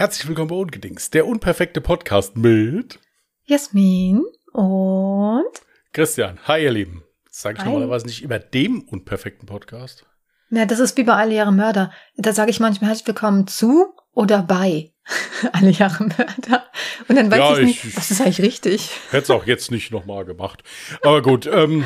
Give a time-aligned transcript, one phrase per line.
[0.00, 2.98] Herzlich willkommen bei Ungedings, der unperfekte Podcast mit
[3.44, 5.44] Jasmin und
[5.92, 6.38] Christian.
[6.48, 7.04] Hi, ihr Lieben.
[7.26, 7.70] Das sage ich Hi.
[7.70, 10.06] normalerweise nicht über dem unperfekten Podcast.
[10.48, 11.92] Na, das ist wie bei Alle Jahre Mörder.
[12.16, 14.94] Da sage ich manchmal herzlich willkommen zu oder bei
[15.52, 16.64] Alle Jahre Mörder.
[17.08, 18.90] Und dann weiß Ja, ich nicht, ich- was ist eigentlich richtig.
[19.10, 20.62] Hätte es auch jetzt nicht nochmal gemacht.
[21.02, 21.84] Aber gut, ähm,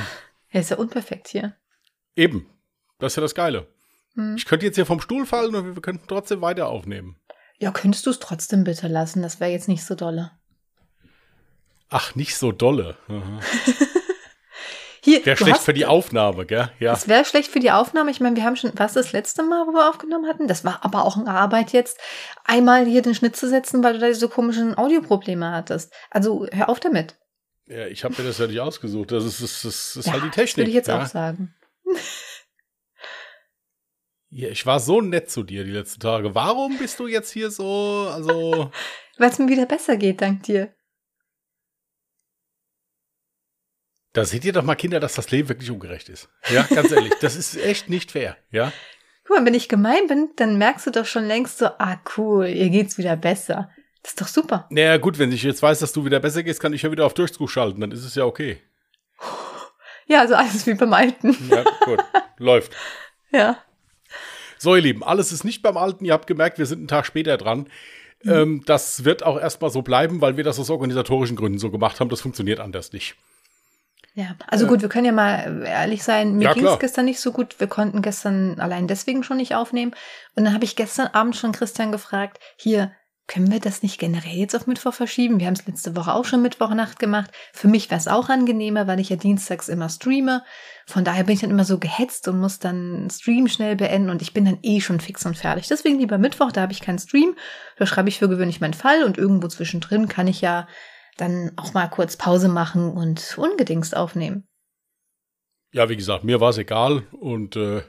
[0.50, 1.56] Er ist ja unperfekt hier.
[2.14, 2.48] eben.
[3.00, 3.66] Das ist ja das Geile.
[4.14, 4.36] Hm.
[4.36, 7.16] Ich könnte jetzt hier vom Stuhl fallen und wir könnten trotzdem weiter aufnehmen.
[7.58, 9.22] Ja, könntest du es trotzdem bitte lassen?
[9.22, 10.32] Das wäre jetzt nicht so dolle.
[11.88, 12.96] Ach, nicht so dolle.
[15.00, 16.70] Hier, Wäre schlecht hast- für die Aufnahme, gell?
[16.80, 16.94] Ja.
[16.94, 18.10] Es wäre schlecht für die Aufnahme.
[18.10, 20.48] Ich meine, wir haben schon, was das letzte Mal, wo wir aufgenommen hatten?
[20.48, 21.98] Das war aber auch eine Arbeit jetzt,
[22.44, 25.92] einmal hier den Schnitt zu setzen, weil du da diese komischen Audioprobleme hattest.
[26.10, 27.16] Also hör auf damit.
[27.66, 29.12] ja ich habe mir das ja nicht ausgesucht.
[29.12, 30.56] Das ist, das ist, das ist Ja, halt die Das Technik.
[30.56, 31.02] würde ich jetzt ja.
[31.02, 31.54] auch sagen.
[34.36, 36.34] Ich war so nett zu dir die letzten Tage.
[36.34, 38.70] Warum bist du jetzt hier so, also.
[39.18, 40.74] Weil es mir wieder besser geht, dank dir.
[44.12, 46.28] Da seht ihr doch mal, Kinder, dass das Leben wirklich ungerecht ist.
[46.50, 48.36] Ja, ganz ehrlich, das ist echt nicht fair.
[48.50, 48.72] Ja,
[49.26, 52.46] Guck mal, wenn ich gemein bin, dann merkst du doch schon längst so, ah cool,
[52.46, 53.70] ihr geht's wieder besser.
[54.02, 54.66] Das ist doch super.
[54.68, 57.06] naja, gut, wenn ich jetzt weiß, dass du wieder besser gehst, kann ich ja wieder
[57.06, 58.60] auf Durchzug schalten, dann ist es ja okay.
[60.06, 61.34] Ja, also alles wie beim Alten.
[61.48, 62.04] Ja, gut,
[62.36, 62.72] läuft.
[63.30, 63.56] Ja.
[64.64, 66.06] So, ihr Lieben, alles ist nicht beim Alten.
[66.06, 67.66] Ihr habt gemerkt, wir sind einen Tag später dran.
[68.24, 72.00] Ähm, das wird auch erstmal so bleiben, weil wir das aus organisatorischen Gründen so gemacht
[72.00, 72.08] haben.
[72.08, 73.14] Das funktioniert anders nicht.
[74.14, 76.36] Ja, also gut, wir können ja mal ehrlich sein.
[76.36, 76.78] Mir Ja, ging's klar.
[76.78, 77.60] gestern nicht so gut.
[77.60, 79.92] Wir konnten gestern allein deswegen schon nicht aufnehmen.
[80.34, 82.90] Und dann habe ich gestern Abend schon Christian gefragt, hier,
[83.26, 85.40] können wir das nicht generell jetzt auf Mittwoch verschieben?
[85.40, 87.30] Wir haben es letzte Woche auch schon Mittwochnacht gemacht.
[87.52, 90.42] Für mich wäre es auch angenehmer, weil ich ja dienstags immer streame.
[90.86, 94.10] Von daher bin ich dann immer so gehetzt und muss dann einen Stream schnell beenden
[94.10, 95.68] und ich bin dann eh schon fix und fertig.
[95.68, 97.34] Deswegen lieber Mittwoch, da habe ich keinen Stream.
[97.78, 100.68] Da schreibe ich für gewöhnlich meinen Fall und irgendwo zwischendrin kann ich ja
[101.16, 104.46] dann auch mal kurz Pause machen und ungedingst aufnehmen.
[105.72, 107.04] Ja, wie gesagt, mir war es egal.
[107.12, 107.82] Und äh,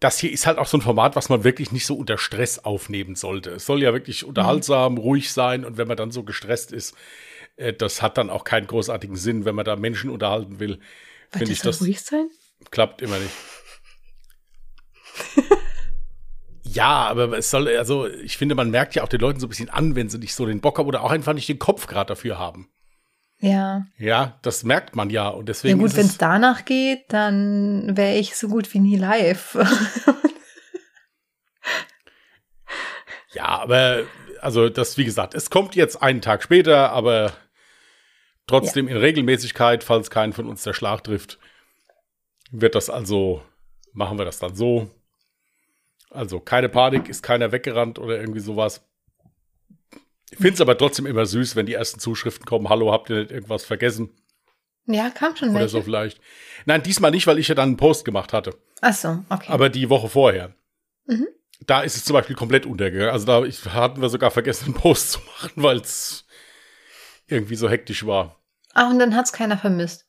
[0.00, 2.58] das hier ist halt auch so ein Format, was man wirklich nicht so unter Stress
[2.58, 3.50] aufnehmen sollte.
[3.50, 5.64] Es soll ja wirklich unterhaltsam, ruhig sein.
[5.64, 6.94] Und wenn man dann so gestresst ist,
[7.56, 10.80] äh, das hat dann auch keinen großartigen Sinn, wenn man da Menschen unterhalten will.
[11.30, 12.28] Finde ich das ruhig sein?
[12.70, 13.34] klappt immer nicht.
[16.62, 19.50] ja, aber es soll, also ich finde, man merkt ja auch den Leuten so ein
[19.50, 21.86] bisschen an, wenn sie nicht so den Bock haben oder auch einfach nicht den Kopf
[21.86, 22.68] gerade dafür haben.
[23.38, 23.86] Ja.
[23.98, 25.28] Ja, das merkt man ja.
[25.28, 28.80] Und Ja deswegen gut, ist wenn es, danach geht, dann wäre ich so gut wie
[28.80, 29.56] nie live.
[33.36, 34.04] Ja, aber
[34.40, 37.34] also das, wie gesagt, es kommt jetzt einen Tag später, aber
[38.46, 41.38] trotzdem in Regelmäßigkeit, falls keinen von uns der Schlag trifft,
[42.50, 43.42] wird das also,
[43.92, 44.90] machen wir das dann so.
[46.08, 48.88] Also keine Panik, ist keiner weggerannt oder irgendwie sowas.
[50.30, 52.68] Ich finde es aber trotzdem immer süß, wenn die ersten Zuschriften kommen.
[52.68, 54.10] Hallo, habt ihr nicht irgendwas vergessen?
[54.86, 55.70] ja, kam schon Oder welche.
[55.70, 56.20] so vielleicht.
[56.64, 58.56] Nein, diesmal nicht, weil ich ja dann einen Post gemacht hatte.
[58.80, 59.50] Ach so, okay.
[59.50, 60.54] Aber die Woche vorher.
[61.06, 61.26] Mhm.
[61.60, 63.12] Da ist es zum Beispiel komplett untergegangen.
[63.12, 66.24] Also da ich, hatten wir sogar vergessen, einen Post zu machen, weil es
[67.26, 68.40] irgendwie so hektisch war.
[68.74, 70.06] Ach, und dann hat's keiner vermisst.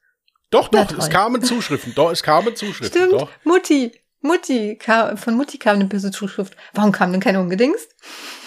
[0.50, 1.94] Doch, doch, es kamen Zuschriften.
[1.96, 3.02] Doch, es kamen Zuschriften.
[3.02, 3.30] Stimmt, Doch.
[3.44, 3.92] Mutti.
[4.22, 6.56] Mutti, kam, von Mutti kam eine böse Zuschrift.
[6.74, 7.96] Warum kam denn keine Ungedingst?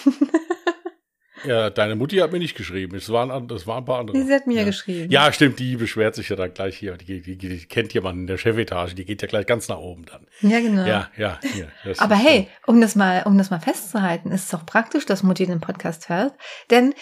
[1.45, 2.95] Ja, deine Mutti hat mir nicht geschrieben.
[2.95, 4.21] Es waren, das waren ein paar andere.
[4.23, 4.63] Sie hat mir ja.
[4.63, 5.11] geschrieben.
[5.11, 6.97] Ja, stimmt, die beschwert sich ja dann gleich hier.
[6.97, 10.05] Die, die, die kennt jemanden in der Chefetage, die geht ja gleich ganz nach oben
[10.05, 10.27] dann.
[10.41, 10.85] Ja, genau.
[10.85, 11.93] Ja, ja, ja.
[11.97, 15.45] Aber hey, um das mal, um das mal festzuhalten, ist es auch praktisch, dass Mutti
[15.45, 16.33] den Podcast hört.
[16.69, 16.93] Denn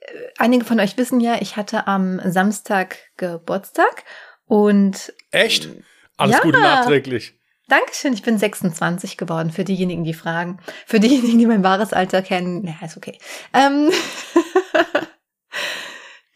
[0.00, 0.06] äh,
[0.38, 4.04] einige von euch wissen ja, ich hatte am Samstag Geburtstag
[4.46, 5.68] und Echt?
[6.16, 6.42] Alles Ja.
[6.42, 7.34] Gute nachträglich.
[7.68, 10.58] Dankeschön, ich bin 26 geworden, für diejenigen, die fragen.
[10.86, 13.18] Für diejenigen, die mein wahres Alter kennen, na, ist okay.
[13.54, 13.90] Ähm,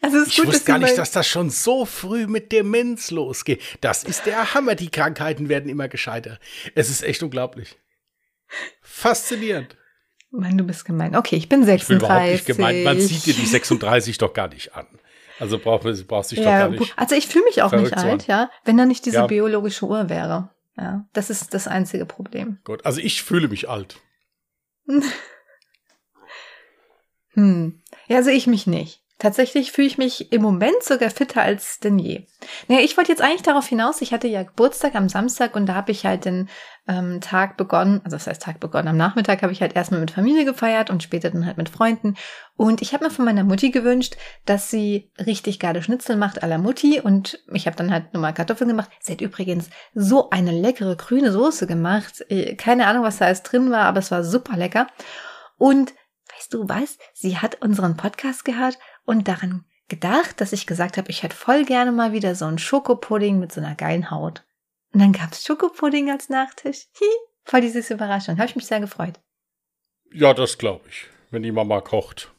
[0.01, 3.11] also es ist Ich gut, wusste gar nicht, dass das schon so früh mit Demenz
[3.11, 3.61] losgeht.
[3.81, 4.73] Das ist der Hammer.
[4.75, 6.39] Die Krankheiten werden immer gescheiter.
[6.73, 7.77] Es ist echt unglaublich.
[8.81, 9.77] Faszinierend.
[10.31, 11.15] Mann, du bist gemein.
[11.15, 12.07] Okay, ich bin Ich bin 36.
[12.07, 12.83] überhaupt nicht gemeint.
[12.83, 14.87] Man sieht dir die 36 doch gar nicht an.
[15.39, 16.93] Also brauchst du brauchst dich doch ja, gar nicht.
[16.97, 19.27] also ich fühle mich auch nicht alt, ja, wenn da nicht diese Ja.
[19.27, 20.49] biologische Uhr wäre.
[20.79, 22.59] Ja, das ist das einzige Problem.
[22.63, 23.99] Gut, also ich fühle mich alt.
[27.33, 27.83] Hm.
[28.07, 29.03] Ja, also ich mich nicht.
[29.19, 32.25] Tatsächlich fühle ich mich im Moment sogar fitter als denn je.
[32.69, 35.75] Naja, ich wollte jetzt eigentlich darauf hinaus, ich hatte ja Geburtstag am Samstag und da
[35.75, 36.47] habe ich halt den
[36.87, 40.11] ähm, Tag begonnen, also das heißt Tag begonnen, am Nachmittag habe ich halt erstmal mit
[40.11, 42.15] Familie gefeiert und später dann halt mit Freunden.
[42.55, 46.47] Und ich habe mir von meiner Mutti gewünscht, dass sie richtig geile Schnitzel macht à
[46.47, 48.89] la Mutti und ich habe dann halt nochmal Kartoffeln gemacht.
[49.01, 52.23] Sie hat übrigens so eine leckere grüne Soße gemacht.
[52.29, 54.87] Äh, Keine Ahnung, was da alles drin war, aber es war super lecker.
[55.57, 55.93] Und
[56.35, 56.97] weißt du was?
[57.13, 58.77] Sie hat unseren Podcast gehört
[59.09, 62.59] und daran gedacht, dass ich gesagt habe, ich hätte voll gerne mal wieder so einen
[62.59, 64.45] Schokopudding mit so einer geilen Haut.
[64.93, 66.85] Und dann gab's Schokopudding als Nachtisch.
[66.99, 67.07] Hi,
[67.43, 68.37] voll die süße Überraschung.
[68.37, 69.19] Habe ich mich sehr gefreut.
[70.13, 71.07] Ja, das glaube ich.
[71.31, 72.31] Wenn die Mama kocht.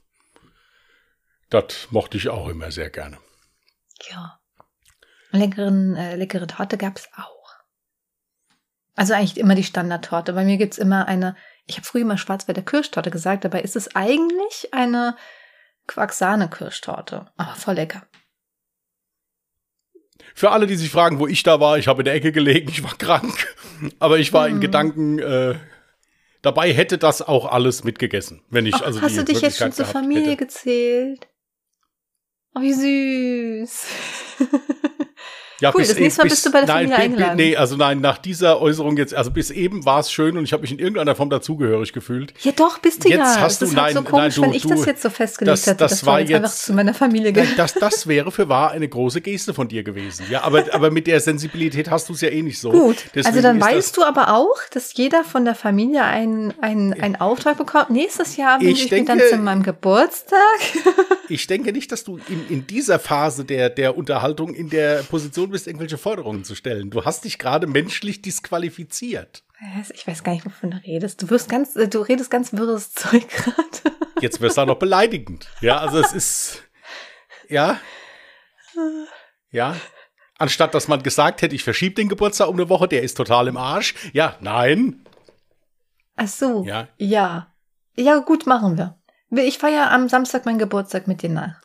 [1.48, 3.18] Das mochte ich auch immer sehr gerne.
[4.08, 4.38] Ja.
[5.32, 7.48] Leckeren, äh, leckere Torte gab's auch.
[8.94, 10.34] Also eigentlich immer die Standardtorte.
[10.34, 11.34] Bei mir gibt's immer eine,
[11.66, 15.16] ich habe früher immer Schwarzwälder Kirschtorte gesagt, dabei ist es eigentlich eine
[15.90, 17.26] Quarksahne-Kirschtorte.
[17.36, 18.02] Aber voll lecker.
[20.34, 22.68] Für alle, die sich fragen, wo ich da war, ich habe in der Ecke gelegen,
[22.70, 23.54] ich war krank,
[23.98, 24.60] aber ich war in Mhm.
[24.60, 25.54] Gedanken äh,
[26.42, 29.72] dabei, hätte das auch alles mitgegessen, wenn ich Och, also hast du dich jetzt schon
[29.72, 30.44] zur Familie hätte.
[30.44, 31.26] gezählt?
[32.54, 33.86] Oh, wie süß.
[35.60, 37.36] Ja, Cool, das nächste Mal bist du bei der nein, Familie eingeladen.
[37.36, 40.52] Nee, also nein, nach dieser Äußerung jetzt, also bis eben war es schön und ich
[40.52, 42.32] habe mich in irgendeiner Form dazugehörig gefühlt.
[42.42, 43.40] ja, doch, bist du Jetzt ja.
[43.40, 45.02] hast das du- ist halt nein, so komisch, nein, du- wenn ich du- das jetzt
[45.02, 47.34] so festgelegt das- hätte, das dass war du jetzt einfach jetzt- zu meiner Familie Nein,
[47.54, 47.58] gehörst.
[47.58, 50.24] das, das wäre für wahr eine große Geste von dir gewesen.
[50.30, 52.70] Ja, aber, aber mit der Sensibilität hast du es ja eh nicht so.
[52.80, 56.92] Gut, Deswegen also dann weißt du aber auch, dass jeder von der Familie einen, einen,
[56.94, 57.90] einen Auftrag bekommt.
[57.90, 60.38] Nächstes Jahr wünsche Ich ich, mir dann denke- zu meinem Geburtstag.
[61.32, 65.49] Ich denke nicht, dass du in, in dieser Phase der, der Unterhaltung in der Position
[65.50, 66.90] bist, irgendwelche Forderungen zu stellen.
[66.90, 69.44] Du hast dich gerade menschlich disqualifiziert.
[69.92, 71.20] Ich weiß gar nicht, wovon du redest.
[71.20, 73.96] Du wirst ganz, äh, du redest ganz wirres Zeug gerade.
[74.20, 75.48] Jetzt wirst du auch noch beleidigend.
[75.60, 76.62] Ja, also es ist.
[77.48, 77.78] Ja.
[79.50, 79.76] Ja.
[80.38, 83.48] Anstatt dass man gesagt hätte, ich verschiebe den Geburtstag um eine Woche, der ist total
[83.48, 83.94] im Arsch.
[84.12, 85.04] Ja, nein.
[86.16, 86.64] Ach so.
[86.64, 86.88] Ja.
[86.96, 87.52] Ja.
[87.96, 88.98] Ja, gut, machen wir.
[89.30, 91.60] Ich feiere am Samstag meinen Geburtstag mit dir nach.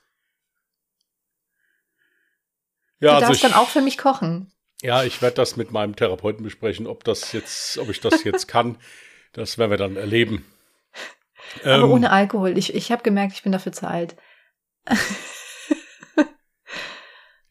[3.00, 4.52] Ja, du also darfst ich, dann auch für mich kochen.
[4.82, 8.48] ja, ich werde das mit meinem Therapeuten besprechen, ob das jetzt, ob ich das jetzt
[8.50, 8.78] kann.
[9.34, 10.46] Das werden wir dann erleben.
[11.64, 12.58] Aber Ähm, ohne Alkohol.
[12.58, 14.16] Ich, ich habe gemerkt, ich bin dafür zu alt.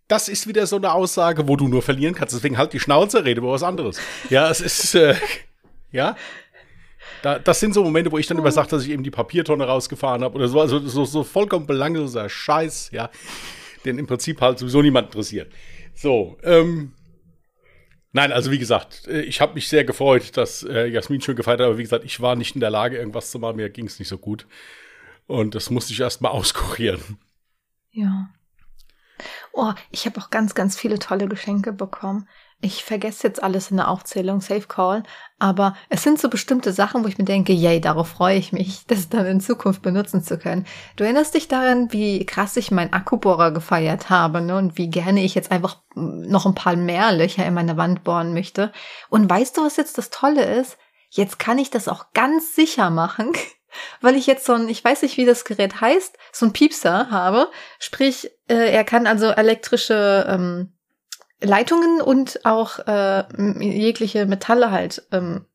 [0.08, 2.34] das ist wieder so eine Aussage, wo du nur verlieren kannst.
[2.34, 4.00] Deswegen halt die Schnauze, rede über was anderes.
[4.30, 5.16] Ja, es ist, äh,
[5.92, 6.16] ja.
[7.22, 9.64] Da, das sind so Momente, wo ich dann immer sage, dass ich eben die Papiertonne
[9.64, 10.60] rausgefahren habe oder so.
[10.60, 13.10] Also so, so vollkommen belangloser Scheiß, ja.
[13.84, 15.52] Den im Prinzip halt sowieso niemand interessiert.
[15.94, 16.92] So, ähm.
[18.16, 21.58] Nein, also wie gesagt, äh, ich habe mich sehr gefreut, dass äh, Jasmin schön gefeiert
[21.58, 23.86] hat, aber wie gesagt, ich war nicht in der Lage, irgendwas zu machen, mir ging
[23.86, 24.46] es nicht so gut.
[25.26, 27.18] Und das musste ich erst mal auskurieren.
[27.90, 28.28] Ja.
[29.52, 32.28] Oh, ich habe auch ganz, ganz viele tolle Geschenke bekommen.
[32.60, 35.02] Ich vergesse jetzt alles in der Aufzählung, Safe Call,
[35.38, 38.84] aber es sind so bestimmte Sachen, wo ich mir denke, yay, darauf freue ich mich,
[38.86, 40.66] das dann in Zukunft benutzen zu können.
[40.96, 44.56] Du erinnerst dich daran, wie krass ich meinen Akkubohrer gefeiert habe, ne?
[44.56, 48.04] Und wie gerne ich jetzt einfach mm, noch ein paar mehr Löcher in meine Wand
[48.04, 48.72] bohren möchte.
[49.10, 50.78] Und weißt du, was jetzt das Tolle ist?
[51.10, 53.32] Jetzt kann ich das auch ganz sicher machen,
[54.00, 57.10] weil ich jetzt so ein, ich weiß nicht, wie das Gerät heißt, so ein Piepser
[57.10, 57.50] habe.
[57.78, 60.72] Sprich, äh, er kann also elektrische ähm,
[61.40, 63.24] Leitungen und auch äh,
[63.60, 65.46] jegliche Metalle halt ähm,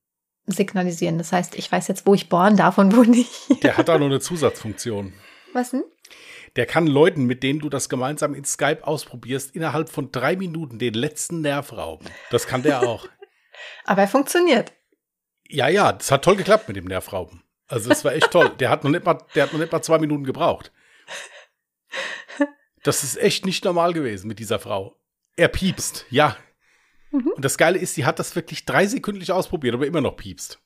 [0.45, 1.17] signalisieren.
[1.17, 3.63] Das heißt, ich weiß jetzt, wo ich bohren darf und wo nicht.
[3.63, 5.13] Der hat da noch eine Zusatzfunktion.
[5.53, 5.83] Was denn?
[6.55, 10.79] Der kann Leuten, mit denen du das gemeinsam in Skype ausprobierst, innerhalb von drei Minuten
[10.79, 12.07] den letzten Nerv rauben.
[12.31, 13.07] Das kann der auch.
[13.85, 14.73] Aber er funktioniert.
[15.47, 17.43] ja, ja, das hat toll geklappt mit dem Nervrauben.
[17.67, 18.49] Also das war echt toll.
[18.59, 20.71] Der hat noch nicht mal, der hat noch nicht mal zwei Minuten gebraucht.
[22.83, 24.95] Das ist echt nicht normal gewesen mit dieser Frau.
[25.39, 26.35] Er piepst, ja.
[27.11, 27.31] Mhm.
[27.35, 30.59] Und das Geile ist, sie hat das wirklich drei sekündlich ausprobiert, aber immer noch piepst.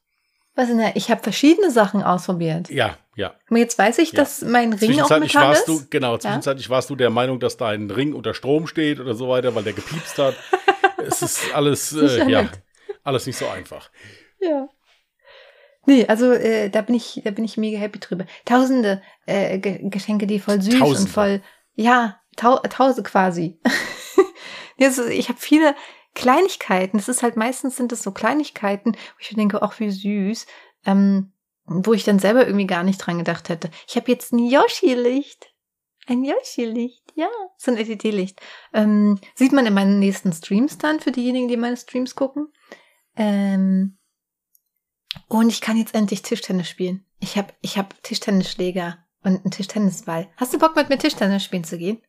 [0.56, 0.78] Was denn?
[0.78, 0.92] da?
[0.96, 2.70] Ich habe verschiedene Sachen ausprobiert.
[2.70, 3.34] Ja, ja.
[3.50, 4.18] Und jetzt weiß ich, Ja.
[4.20, 5.68] dass mein Ring auch Metall warst ist.
[5.68, 9.30] du, genau, zwischenzeitlich warst du der Meinung, dass dein Ring unter Strom steht oder so
[9.30, 10.36] weiter, weil der gepiepst hat.
[11.08, 12.62] es ist alles, äh, ja, nicht.
[13.04, 13.90] alles nicht so einfach.
[14.40, 14.68] Ja.
[15.86, 18.26] Nee, also äh, da bin ich, da bin ich mega happy drüber.
[18.46, 21.02] Tausende äh, Ge Geschenke, die voll süß Tausende.
[21.02, 21.42] und voll,
[21.76, 23.60] ja, tau tausend quasi.
[25.10, 25.76] Ich habe viele
[26.14, 26.98] Kleinigkeiten.
[26.98, 30.46] Es ist halt meistens sind es so Kleinigkeiten, wo ich denke, ach wie süß,
[30.86, 31.32] ähm,
[31.66, 33.70] wo ich dann selber irgendwie gar nicht dran gedacht hätte.
[33.88, 35.54] Ich habe jetzt ein Yoshi-Licht.
[36.06, 38.42] Ein Yoshi-Licht, ja, so ein LED-Licht.
[38.74, 42.52] Ähm, sieht man in meinen nächsten Streams dann, für diejenigen, die meine Streams gucken.
[43.16, 43.98] Ähm,
[45.30, 47.06] und ich kann jetzt endlich Tischtennis spielen.
[47.20, 50.30] Ich habe ich hab Tischtennisschläger und einen Tischtennisball.
[50.36, 52.02] Hast du Bock mit mir Tischtennis spielen zu gehen?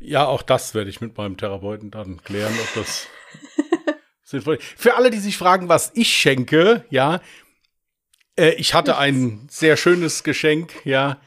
[0.00, 3.06] Ja, auch das werde ich mit meinem Therapeuten dann klären, ob das
[4.22, 4.64] sinnvoll ist.
[4.76, 7.20] Für alle, die sich fragen, was ich schenke, ja,
[8.36, 11.20] äh, ich hatte ein sehr schönes Geschenk, ja.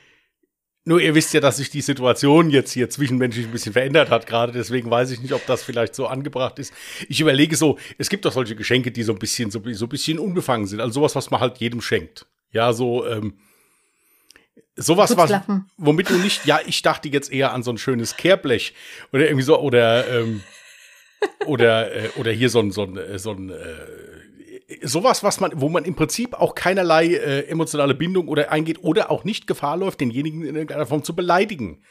[0.85, 4.25] Nur ihr wisst ja, dass sich die Situation jetzt hier zwischenmenschlich ein bisschen verändert hat
[4.25, 6.73] gerade, deswegen weiß ich nicht, ob das vielleicht so angebracht ist.
[7.07, 9.89] Ich überlege so, es gibt doch solche Geschenke, die so ein bisschen, so, so ein
[9.89, 12.25] bisschen unbefangen sind, also sowas, was man halt jedem schenkt.
[12.51, 13.37] Ja, so, ähm,
[14.79, 15.31] sowas, was,
[15.77, 18.73] womit du nicht, ja, ich dachte jetzt eher an so ein schönes Kehrblech
[19.11, 20.41] oder irgendwie so, oder, ähm,
[21.45, 25.51] oder, äh, oder hier so ein, so ein, äh, so ein, äh, sowas, was man,
[25.55, 29.77] wo man im Prinzip auch keinerlei äh, emotionale Bindung oder eingeht oder auch nicht Gefahr
[29.77, 31.83] läuft, denjenigen in irgendeiner Form zu beleidigen.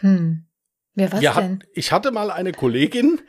[0.00, 0.46] Hm.
[0.94, 1.64] Wer was ja, denn?
[1.74, 3.20] Ich hatte mal eine Kollegin,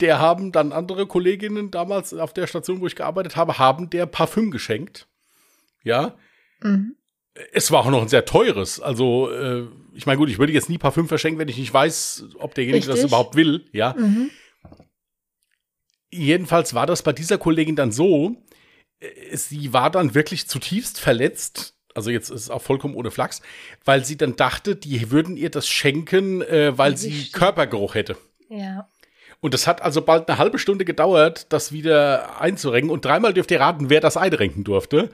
[0.00, 4.06] der haben dann andere Kolleginnen damals auf der Station, wo ich gearbeitet habe, haben der
[4.06, 5.08] Parfüm geschenkt.
[5.82, 6.16] Ja.
[6.62, 6.96] Mhm.
[7.52, 8.80] Es war auch noch ein sehr teures.
[8.80, 12.24] Also, äh, ich meine, gut, ich würde jetzt nie Parfüm verschenken, wenn ich nicht weiß,
[12.38, 13.02] ob derjenige Richtig.
[13.02, 13.66] das überhaupt will.
[13.72, 13.94] Ja.
[13.96, 14.30] Mhm.
[16.10, 18.36] Jedenfalls war das bei dieser Kollegin dann so,
[18.98, 21.76] äh, sie war dann wirklich zutiefst verletzt.
[21.94, 23.42] Also jetzt ist es auch vollkommen ohne Flachs,
[23.84, 28.16] weil sie dann dachte, die würden ihr das schenken, äh, weil sie Körpergeruch hätte.
[28.48, 28.89] Ja.
[29.40, 32.90] Und es hat also bald eine halbe Stunde gedauert, das wieder einzurenken.
[32.90, 35.10] Und dreimal dürft ihr raten, wer das einrenken durfte.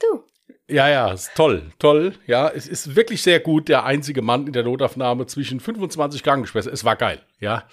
[0.00, 0.24] Du.
[0.66, 2.14] Ja, ja, ist toll, toll.
[2.26, 3.68] Ja, es ist wirklich sehr gut.
[3.68, 6.74] Der einzige Mann in der Notaufnahme zwischen 25 Krankenschwestern.
[6.74, 7.68] Es war geil, ja.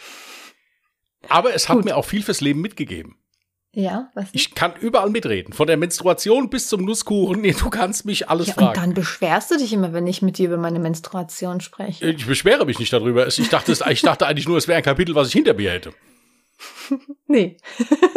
[1.29, 1.85] Aber es hat gut.
[1.85, 3.17] mir auch viel fürs Leben mitgegeben.
[3.77, 4.31] Ja, was?
[4.31, 4.35] Nicht?
[4.35, 5.53] Ich kann überall mitreden.
[5.53, 7.41] Von der Menstruation bis zum Nusskuchen.
[7.45, 8.67] Nee, du kannst mich alles ja, fragen.
[8.67, 12.09] Und dann beschwerst du dich immer, wenn ich mit dir über meine Menstruation spreche.
[12.09, 13.27] Ich beschwere mich nicht darüber.
[13.27, 15.93] Ich dachte, ich dachte eigentlich nur, es wäre ein Kapitel, was ich hinter mir hätte.
[17.27, 17.57] Nee.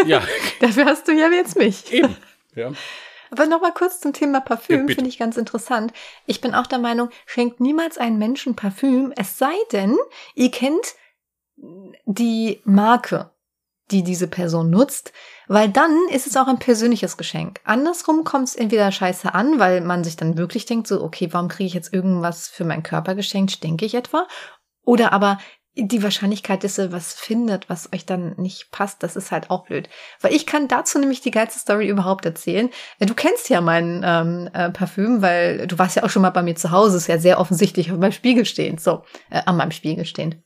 [0.07, 0.23] Ja.
[0.61, 1.91] Dafür hast du ja jetzt mich.
[1.93, 2.15] Eben.
[2.55, 2.73] Ja.
[3.31, 5.93] Aber nochmal kurz zum Thema Parfüm, ja, finde ich ganz interessant.
[6.27, 9.97] Ich bin auch der Meinung, schenkt niemals einen Menschen Parfüm, es sei denn,
[10.35, 10.95] ihr kennt
[11.57, 13.31] die Marke,
[13.91, 15.13] die diese Person nutzt.
[15.47, 17.61] Weil dann ist es auch ein persönliches Geschenk.
[17.65, 21.49] Andersrum kommt es entweder scheiße an, weil man sich dann wirklich denkt, so, okay, warum
[21.49, 23.53] kriege ich jetzt irgendwas für meinen Körper geschenkt?
[23.53, 24.27] Stinke ich etwa?
[24.85, 25.39] Oder aber
[25.81, 29.65] die Wahrscheinlichkeit, dass ihr was findet, was euch dann nicht passt, das ist halt auch
[29.67, 29.89] blöd.
[30.21, 32.71] Weil ich kann dazu nämlich die geilste Story überhaupt erzählen.
[32.99, 36.31] Äh, du kennst ja mein ähm, äh, Parfüm, weil du warst ja auch schon mal
[36.31, 39.57] bei mir zu Hause, ist ja sehr offensichtlich auf meinem Spiegel stehend, so, äh, an
[39.57, 40.39] meinem Spiegel stehend.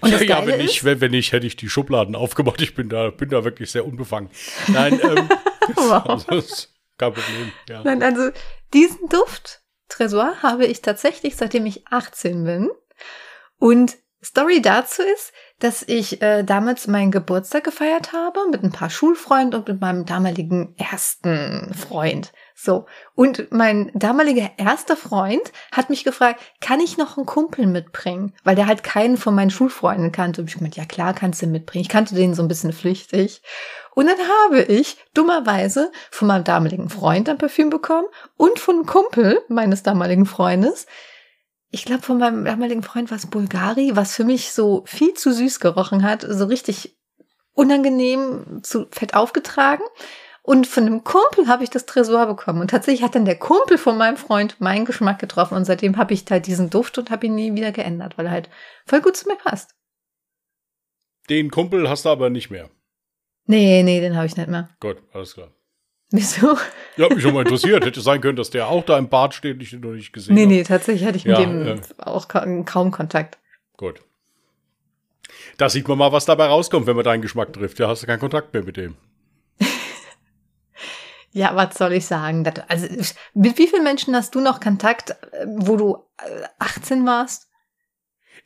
[0.00, 2.60] Und ja, ja wenn, ich, wenn, wenn ich, hätte ich die Schubladen aufgemacht.
[2.60, 4.30] Ich bin da, bin da wirklich sehr unbefangen.
[4.68, 5.28] Nein, ähm,
[5.74, 6.24] wow.
[6.28, 6.66] also,
[6.98, 7.52] kein Problem.
[7.68, 7.82] Ja.
[7.84, 8.30] Nein, also
[8.72, 12.70] diesen Duft, Tresor, habe ich tatsächlich, seitdem ich 18 bin.
[13.58, 18.90] Und Story dazu ist, dass ich äh, damals meinen Geburtstag gefeiert habe mit ein paar
[18.90, 22.32] Schulfreunden und mit meinem damaligen ersten Freund.
[22.54, 22.86] So.
[23.14, 28.32] Und mein damaliger erster Freund hat mich gefragt, kann ich noch einen Kumpel mitbringen?
[28.44, 30.40] Weil der halt keinen von meinen Schulfreunden kannte.
[30.40, 31.82] Und ich meinte, ja klar, kannst du mitbringen.
[31.82, 33.42] Ich kannte den so ein bisschen flüchtig.
[33.94, 38.86] Und dann habe ich dummerweise von meinem damaligen Freund ein Parfüm bekommen und von einem
[38.86, 40.86] Kumpel meines damaligen Freundes.
[41.74, 45.32] Ich glaube, von meinem damaligen Freund war es Bulgari, was für mich so viel zu
[45.32, 46.96] süß gerochen hat, so richtig
[47.52, 49.82] unangenehm zu fett aufgetragen.
[50.44, 52.60] Und von einem Kumpel habe ich das Tresor bekommen.
[52.60, 55.56] Und tatsächlich hat dann der Kumpel von meinem Freund meinen Geschmack getroffen.
[55.56, 58.32] Und seitdem habe ich halt diesen Duft und habe ihn nie wieder geändert, weil er
[58.32, 58.50] halt
[58.86, 59.74] voll gut zu mir passt.
[61.28, 62.70] Den Kumpel hast du aber nicht mehr.
[63.46, 64.68] Nee, nee, den habe ich nicht mehr.
[64.78, 65.50] Gut, alles klar.
[66.16, 66.56] Wieso?
[66.96, 67.84] Ja, mich schon mal interessiert.
[67.84, 70.36] Hätte sein können, dass der auch da im Bad steht ich den noch nicht gesehen
[70.36, 70.46] habe.
[70.46, 73.38] Nee, nee, tatsächlich hatte ich mit ja, dem äh, auch kaum Kontakt.
[73.76, 74.00] Gut.
[75.58, 77.80] Da sieht man mal, was dabei rauskommt, wenn man deinen Geschmack trifft.
[77.80, 78.96] Ja, hast du keinen Kontakt mehr mit dem.
[81.36, 82.48] Ja, was soll ich sagen?
[82.68, 82.86] Also,
[83.34, 85.98] mit wie vielen Menschen hast du noch Kontakt, äh, wo du
[86.60, 87.48] 18 äh, warst?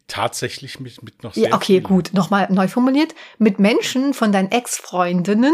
[0.06, 1.82] Tatsächlich mit, mit noch sehr Ja, okay, vielen.
[1.82, 2.14] gut.
[2.14, 3.14] Nochmal neu formuliert.
[3.36, 5.52] Mit Menschen von deinen Ex-Freundinnen,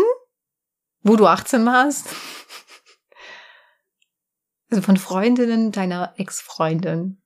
[1.05, 2.09] wo du 18 warst.
[4.71, 7.21] Also von Freundinnen deiner Ex-Freundin.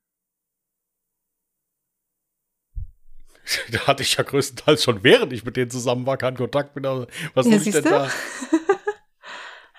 [3.73, 6.85] Da hatte ich ja größtenteils schon, während ich mit denen zusammen war, keinen Kontakt mit.
[6.85, 8.11] Was ja, ich denn da?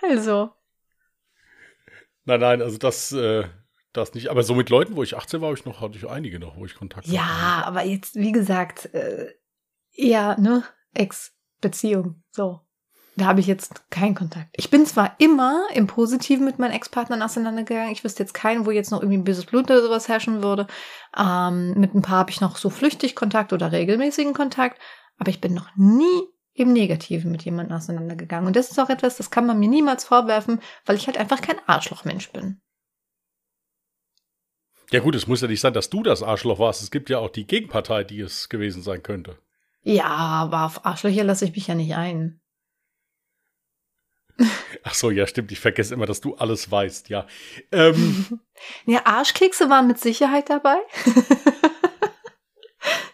[0.01, 0.55] Also.
[2.23, 3.47] Nein, nein, also das, äh,
[3.91, 4.29] das nicht.
[4.29, 6.65] Aber so mit Leuten, wo ich 18 war, ich noch, hatte ich einige noch, wo
[6.65, 7.61] ich Kontakt ja, hatte.
[7.61, 9.33] Ja, aber jetzt, wie gesagt, äh,
[9.91, 10.63] eher, ne,
[10.93, 12.61] Ex-Beziehung, so.
[13.19, 14.47] Da habe ich jetzt keinen Kontakt.
[14.55, 17.91] Ich bin zwar immer im Positiven mit meinen Ex-Partnern auseinandergegangen.
[17.91, 20.67] Ich wüsste jetzt keinen, wo jetzt noch irgendwie ein böses Blut oder sowas herrschen würde.
[21.17, 24.79] Ähm, mit ein paar habe ich noch so flüchtig Kontakt oder regelmäßigen Kontakt.
[25.17, 28.47] Aber ich bin noch nie im Negativen mit jemandem auseinandergegangen.
[28.47, 31.41] Und das ist auch etwas, das kann man mir niemals vorwerfen, weil ich halt einfach
[31.41, 32.61] kein Arschlochmensch bin.
[34.91, 36.81] Ja gut, es muss ja nicht sein, dass du das Arschloch warst.
[36.81, 39.37] Es gibt ja auch die Gegenpartei, die es gewesen sein könnte.
[39.81, 42.39] Ja, aber auf Arschlöcher lasse ich mich ja nicht ein.
[44.83, 45.51] Ach so, ja, stimmt.
[45.51, 47.27] Ich vergesse immer, dass du alles weißt, ja.
[47.71, 48.39] Ähm.
[48.85, 50.77] ja, Arschkekse waren mit Sicherheit dabei.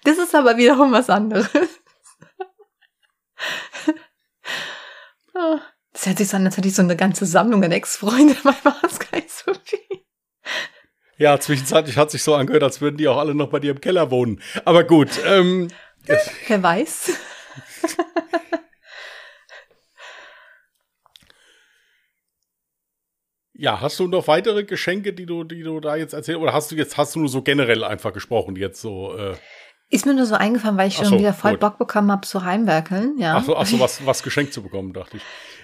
[0.04, 1.50] das ist aber wiederum was anderes.
[5.92, 8.36] Das hört sich so an, als hätte ich so eine ganze Sammlung an Ex-Freunden.
[8.44, 9.80] Dabei war es gar nicht so viel.
[11.18, 13.80] Ja, zwischenzeitlich hat sich so angehört, als würden die auch alle noch bei dir im
[13.80, 14.42] Keller wohnen.
[14.66, 15.10] Aber gut.
[15.26, 15.70] Ähm,
[16.48, 17.12] Wer weiß.
[23.58, 26.42] Ja, hast du noch weitere Geschenke, die du, die du da jetzt erzählst?
[26.42, 29.16] Oder hast du jetzt, hast du nur so generell einfach gesprochen, jetzt so?
[29.18, 29.36] Äh
[29.90, 31.60] ist mir nur so eingefallen, weil ich schon so, wieder voll gut.
[31.60, 33.18] Bock bekommen habe zu Heimwerkeln.
[33.18, 33.36] Ja.
[33.38, 35.24] Ach so, ach so was, was geschenkt zu bekommen, dachte ich.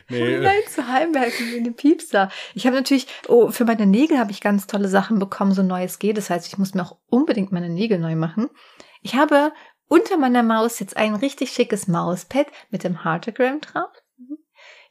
[0.10, 2.30] Nee, äh, Nein, zu Heimwerken wie eine Piepser.
[2.54, 6.00] Ich habe natürlich, oh, für meine Nägel habe ich ganz tolle Sachen bekommen, so neues
[6.00, 6.18] geht.
[6.18, 8.50] Das heißt, ich muss mir auch unbedingt meine Nägel neu machen.
[9.02, 9.52] Ich habe
[9.88, 13.90] unter meiner Maus jetzt ein richtig schickes Mauspad mit dem Heartogram drauf.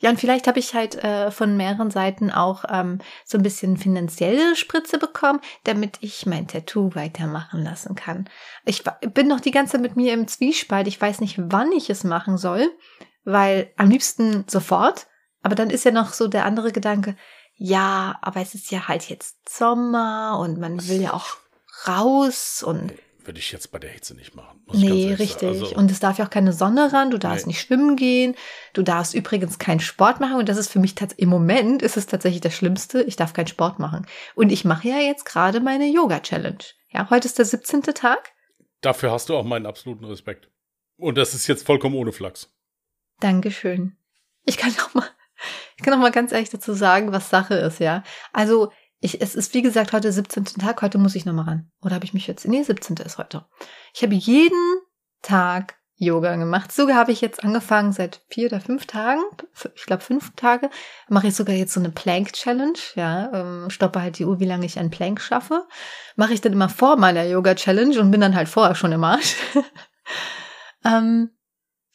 [0.00, 3.76] Ja, und vielleicht habe ich halt äh, von mehreren Seiten auch ähm, so ein bisschen
[3.76, 8.28] finanzielle Spritze bekommen, damit ich mein Tattoo weitermachen lassen kann.
[8.64, 10.86] Ich bin noch die ganze Zeit mit mir im Zwiespalt.
[10.86, 12.70] Ich weiß nicht, wann ich es machen soll,
[13.24, 15.06] weil am liebsten sofort.
[15.42, 17.14] Aber dann ist ja noch so der andere Gedanke,
[17.56, 21.36] ja, aber es ist ja halt jetzt Sommer und man will ja auch
[21.86, 22.92] raus und
[23.30, 24.60] würde ich jetzt bei der Hitze nicht machen.
[24.66, 25.48] muss Nee, richtig.
[25.48, 27.50] Also, und es darf ja auch keine Sonne ran, du darfst Nee.
[27.52, 28.34] nicht schwimmen gehen,
[28.72, 31.96] du darfst übrigens keinen Sport machen und das ist für mich tats- im Moment ist
[31.96, 34.04] es tatsächlich das Schlimmste, ich darf keinen Sport machen.
[34.34, 36.58] Und ich mache ja jetzt gerade meine Yoga-Challenge.
[36.88, 37.82] Ja, heute ist der 17.
[37.94, 38.32] Tag.
[38.80, 40.48] dafür hast du auch meinen absoluten Respekt.
[40.96, 42.52] Und das ist jetzt vollkommen ohne Flachs.
[43.20, 43.96] Dankeschön.
[44.44, 45.06] Ich kann auch mal,
[45.76, 48.02] ich kann auch mal ganz ehrlich dazu sagen, was Sache ist, ja.
[48.32, 50.44] Also, ich, es ist wie gesagt heute 17.
[50.44, 51.70] Tag, heute muss ich nochmal ran.
[51.82, 52.96] Oder habe ich mich jetzt, nee, 17.
[52.98, 53.46] ist heute.
[53.94, 54.80] Ich habe jeden
[55.22, 56.72] Tag Yoga gemacht.
[56.72, 59.20] Sogar habe ich jetzt angefangen seit vier oder fünf Tagen,
[59.74, 60.70] ich glaube fünf Tage,
[61.08, 64.64] mache ich sogar jetzt so eine Plank-Challenge, ja, ähm, stoppe halt die Uhr, wie lange
[64.64, 65.66] ich einen Plank schaffe.
[66.16, 69.36] Mache ich dann immer vor meiner Yoga-Challenge und bin dann halt vorher schon im Arsch.
[70.86, 71.30] ähm,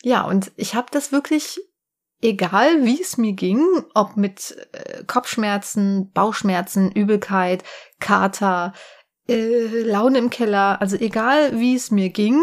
[0.04, 1.60] ja, und ich habe das wirklich,
[2.22, 7.64] egal wie es mir ging, ob mit äh, Kopfschmerzen, Bauchschmerzen, Übelkeit,
[8.00, 8.74] Kater,
[9.28, 12.42] äh, Laune im Keller, also egal wie es mir ging,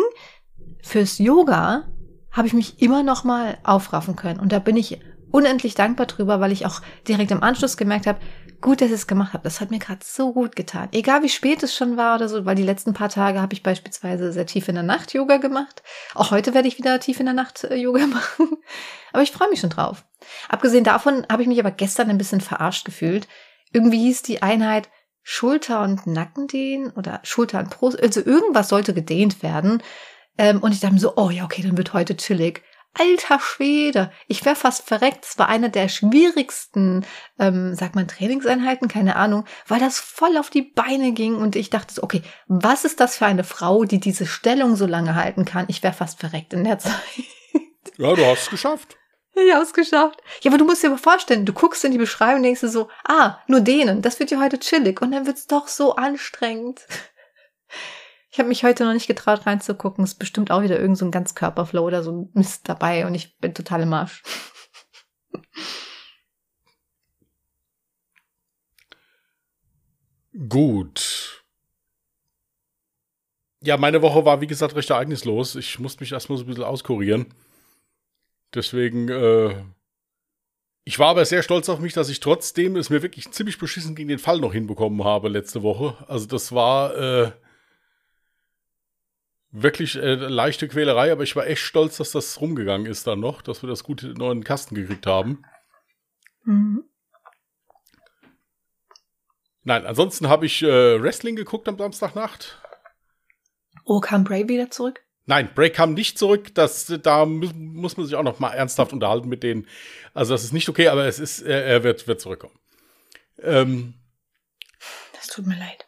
[0.83, 1.89] fürs Yoga
[2.31, 4.41] habe ich mich immer noch mal aufraffen können.
[4.41, 4.99] Und da bin ich
[5.31, 8.21] unendlich dankbar drüber, weil ich auch direkt im Anschluss gemerkt habe,
[8.63, 9.45] gut, dass ich es gemacht habe.
[9.45, 10.89] Das hat mir gerade so gut getan.
[10.93, 13.63] Egal wie spät es schon war oder so, weil die letzten paar Tage habe ich
[13.63, 15.83] beispielsweise sehr tief in der Nacht Yoga gemacht.
[16.15, 18.57] Auch heute werde ich wieder tief in der Nacht äh, Yoga machen.
[19.13, 20.05] Aber ich freue mich schon drauf.
[20.49, 23.29] Abgesehen davon habe ich mich aber gestern ein bisschen verarscht gefühlt.
[23.73, 24.89] Irgendwie hieß die Einheit
[25.23, 28.03] Schulter- und Nackendehnen oder Schulter- und Brust.
[28.03, 29.83] Also irgendwas sollte gedehnt werden.
[30.39, 32.63] Ähm, und ich dachte mir so, oh ja, okay, dann wird heute chillig.
[32.99, 35.25] Alter Schwede, ich wäre fast verreckt.
[35.25, 37.07] Es war eine der schwierigsten,
[37.39, 41.71] ähm, sagt man, Trainingseinheiten, keine Ahnung, weil das voll auf die Beine ging und ich
[41.71, 45.45] dachte so, okay, was ist das für eine Frau, die diese Stellung so lange halten
[45.45, 45.67] kann?
[45.69, 46.93] Ich wäre fast verreckt in der Zeit.
[47.97, 48.97] Ja, du hast es geschafft.
[49.35, 50.21] Ich hab's geschafft.
[50.43, 52.69] Ja, aber du musst dir aber vorstellen, du guckst in die Beschreibung und denkst dir
[52.69, 56.83] so, ah, nur denen, das wird ja heute chillig und dann wird's doch so anstrengend.
[58.33, 60.05] Ich habe mich heute noch nicht getraut reinzugucken.
[60.05, 63.39] Ist bestimmt auch wieder irgend so ein Ganzkörperflow oder so ein Mist dabei und ich
[63.39, 64.23] bin total im Arsch.
[70.49, 71.45] Gut.
[73.63, 75.55] Ja, meine Woche war, wie gesagt, recht ereignislos.
[75.55, 77.27] Ich musste mich erstmal so ein bisschen auskurieren.
[78.55, 79.63] Deswegen, äh,
[80.85, 83.95] ich war aber sehr stolz auf mich, dass ich trotzdem es mir wirklich ziemlich beschissen
[83.95, 86.03] gegen den Fall noch hinbekommen habe letzte Woche.
[86.09, 87.33] Also das war äh,
[89.53, 93.43] wirklich äh, leichte Quälerei, aber ich war echt stolz, dass das rumgegangen ist dann noch,
[93.43, 95.45] dass wir das gut in den neuen Kasten gekriegt haben.
[96.45, 96.85] Mhm.
[99.65, 102.61] Nein, ansonsten habe ich äh, Wrestling geguckt am Samstagnacht.
[103.85, 105.05] Oh, kam Bray wieder zurück?
[105.25, 106.53] Nein, Break kam nicht zurück.
[106.55, 109.69] Das, da mu muss man sich auch noch mal ernsthaft unterhalten mit denen.
[110.15, 112.59] Also das ist nicht okay, aber es ist, er, er wird, wird zurückkommen.
[113.41, 113.95] Ähm,
[115.15, 115.87] Das tut mir leid.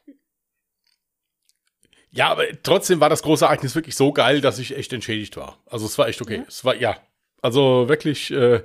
[2.14, 5.58] Ja, aber trotzdem war das große Ereignis wirklich so geil, dass ich echt entschädigt war.
[5.66, 6.38] Also es war echt okay.
[6.38, 6.44] Ja.
[6.48, 6.96] Es war, ja,
[7.42, 8.62] also wirklich, äh,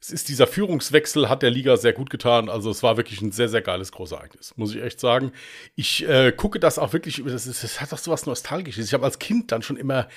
[0.00, 2.48] es ist dieser Führungswechsel hat der Liga sehr gut getan.
[2.48, 5.32] Also es war wirklich ein sehr, sehr geiles großes Ereignis, muss ich echt sagen.
[5.76, 8.86] Ich äh, gucke das auch wirklich, das, ist, das hat doch so was Nostalgisches.
[8.86, 10.08] Ich habe als Kind dann schon immer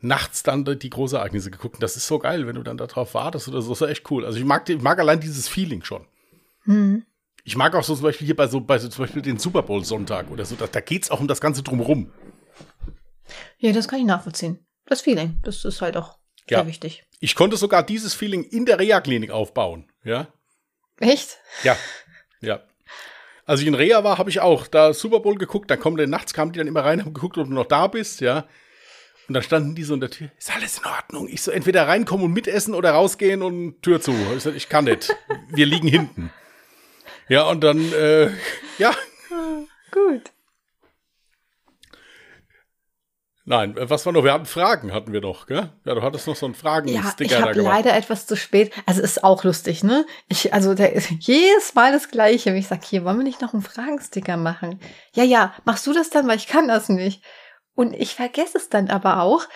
[0.00, 1.76] nachts dann die große Ereignisse geguckt.
[1.76, 3.70] Und das ist so geil, wenn du dann darauf wartest oder so.
[3.70, 4.24] Das ist echt cool.
[4.24, 6.04] Also ich mag, ich mag allein dieses Feeling schon.
[6.64, 7.04] Hm.
[7.44, 9.62] Ich mag auch so zum Beispiel hier bei so, bei so zum Beispiel den Super
[9.62, 10.54] Bowl Sonntag oder so.
[10.56, 12.12] Da, da geht es auch um das Ganze drumherum.
[13.58, 14.66] Ja, das kann ich nachvollziehen.
[14.86, 16.58] Das Feeling, das ist halt auch Ja.
[16.58, 17.04] sehr wichtig.
[17.20, 19.90] Ich konnte sogar dieses Feeling in der Reha-Klinik aufbauen.
[20.04, 20.28] Ja,
[21.00, 21.38] Echt?
[21.62, 21.76] ja,
[22.40, 22.60] ja.
[23.46, 25.70] Als ich in Reha war, habe ich auch da Super Bowl geguckt.
[25.70, 27.88] Dann kommen die nachts kamen die dann immer rein, haben geguckt, ob du noch da
[27.88, 28.20] bist.
[28.22, 28.46] Ja.
[29.28, 31.28] Und dann standen die so in der Tür, ist alles in Ordnung.
[31.28, 34.14] Ich so, entweder reinkommen und mitessen oder rausgehen und Tür zu.
[34.36, 35.14] Ich so, ich kann nicht.
[35.48, 36.30] Wir liegen hinten.
[37.28, 38.30] Ja, und dann, äh,
[38.78, 38.92] ja.
[39.90, 40.30] Gut.
[43.46, 44.24] Nein, äh, was war noch?
[44.24, 45.70] Wir hatten Fragen, hatten wir doch, gell?
[45.84, 48.72] Ja, du hattest noch so einen Fragen-Sticker ja, ich habe leider etwas zu spät.
[48.86, 50.06] Also ist auch lustig, ne?
[50.28, 52.54] Ich, also der ist jedes Mal das Gleiche.
[52.56, 54.80] Ich sag, hier, wollen wir nicht noch einen Fragensticker machen?
[55.14, 57.22] Ja, ja, machst du das dann, weil ich kann das nicht.
[57.74, 59.46] Und ich vergesse es dann aber auch.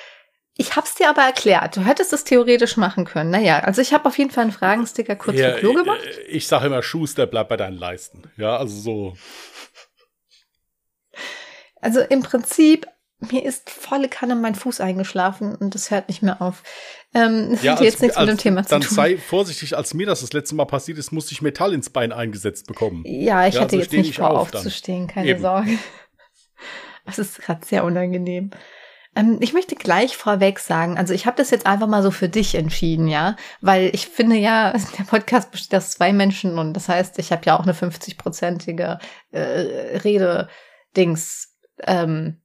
[0.61, 1.77] Ich hab's dir aber erklärt.
[1.77, 3.31] Du hättest es theoretisch machen können.
[3.31, 6.01] Naja, also ich habe auf jeden Fall einen Fragensticker kurz ja, für Klo gemacht.
[6.27, 8.25] Ich, ich sage immer, Schuster, bleib bei deinen Leisten.
[8.37, 9.17] Ja, also so.
[11.81, 12.89] Also im Prinzip
[13.21, 16.63] mir ist volle Kanne mein Fuß eingeschlafen und das hört nicht mehr auf.
[17.15, 18.97] Ähm, das ja, hat als, jetzt nichts als, mit dem Thema zu dann tun.
[18.97, 21.91] Dann sei vorsichtig, als mir das das letzte Mal passiert ist, musste ich Metall ins
[21.91, 23.03] Bein eingesetzt bekommen.
[23.07, 25.41] Ja, ich ja, hatte also jetzt nicht vor, auf aufzustehen, keine Eben.
[25.41, 25.71] Sorge.
[27.07, 28.51] Das ist gerade sehr unangenehm.
[29.19, 32.29] Ähm, ich möchte gleich vorweg sagen, also ich habe das jetzt einfach mal so für
[32.29, 36.89] dich entschieden, ja, weil ich finde ja, der Podcast besteht aus zwei Menschen und das
[36.89, 38.99] heißt, ich habe ja auch eine 50-prozentige
[39.33, 41.57] äh, Rede-Dings.
[41.83, 42.41] Ähm,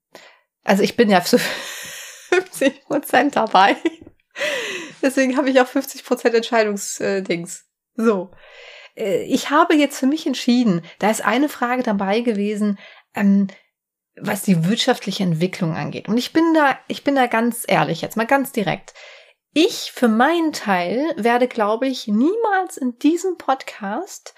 [0.64, 3.76] also ich bin ja zu 50 Prozent dabei.
[5.04, 7.68] Deswegen habe ich auch 50 Prozent Entscheidungsdings.
[7.96, 8.32] So.
[8.96, 12.80] Äh, ich habe jetzt für mich entschieden, da ist eine Frage dabei gewesen,
[13.14, 13.48] ähm,
[14.16, 16.08] was die wirtschaftliche Entwicklung angeht.
[16.08, 18.94] Und ich bin da, ich bin da ganz ehrlich jetzt mal ganz direkt.
[19.54, 24.34] Ich für meinen Teil werde, glaube ich, niemals in diesem Podcast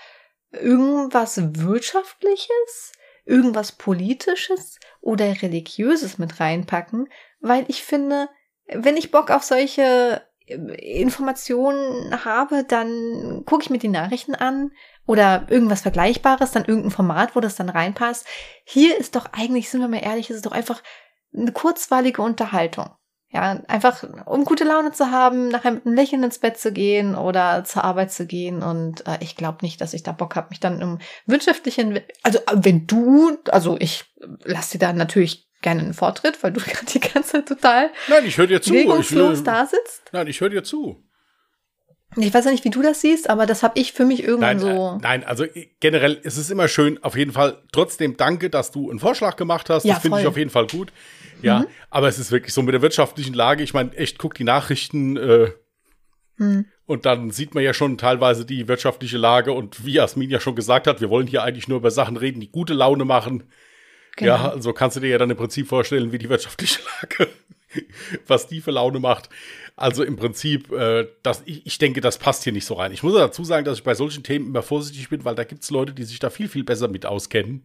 [0.52, 2.94] irgendwas Wirtschaftliches
[3.26, 7.10] irgendwas Politisches oder Religiöses mit reinpacken,
[7.40, 8.30] weil ich finde,
[8.68, 14.72] wenn ich Bock auf solche äh, Informationen habe, dann gucke ich mir die Nachrichten an
[15.06, 18.26] oder irgendwas Vergleichbares, dann irgendein Format, wo das dann reinpasst.
[18.64, 20.82] Hier ist doch eigentlich, sind wir mal ehrlich, ist es doch einfach
[21.36, 22.90] eine kurzweilige Unterhaltung.
[23.30, 27.16] Ja, einfach um gute Laune zu haben, nachher mit einem Lächeln ins Bett zu gehen
[27.16, 28.64] oder zur Arbeit zu gehen.
[28.64, 32.40] Und äh, ich glaube nicht, dass ich da Bock habe, mich dann um wirtschaftlichen, also
[32.40, 34.06] äh, wenn du, also ich
[34.46, 38.26] lasse dir da natürlich gerne einen Vortritt, weil du gerade die ganze Zeit total Nein,
[38.26, 38.72] ich höre dir zu.
[38.72, 40.04] regungslos ich, da sitzt.
[40.14, 41.05] Nein, ich höre dir zu.
[42.18, 44.58] Ich weiß ja nicht, wie du das siehst, aber das habe ich für mich irgendwann
[44.58, 44.96] nein, so.
[44.98, 45.46] Äh, nein, also
[45.80, 47.02] generell ist es immer schön.
[47.04, 49.84] Auf jeden Fall trotzdem danke, dass du einen Vorschlag gemacht hast.
[49.84, 50.92] Ja, das finde ich auf jeden Fall gut.
[51.42, 51.68] Ja, mhm.
[51.90, 53.64] aber es ist wirklich so mit der wirtschaftlichen Lage.
[53.64, 55.52] Ich meine, echt, guck die Nachrichten äh,
[56.38, 56.66] mhm.
[56.86, 59.52] und dann sieht man ja schon teilweise die wirtschaftliche Lage.
[59.52, 62.40] Und wie Jasmin ja schon gesagt hat, wir wollen hier eigentlich nur über Sachen reden,
[62.40, 63.44] die gute Laune machen.
[64.16, 64.36] Genau.
[64.36, 67.30] Ja, also kannst du dir ja dann im Prinzip vorstellen, wie die wirtschaftliche Lage,
[68.28, 69.30] was die für Laune macht.
[69.76, 72.92] Also im Prinzip, äh, das, ich, ich denke, das passt hier nicht so rein.
[72.92, 75.64] Ich muss dazu sagen, dass ich bei solchen Themen immer vorsichtig bin, weil da gibt
[75.64, 77.64] es Leute, die sich da viel, viel besser mit auskennen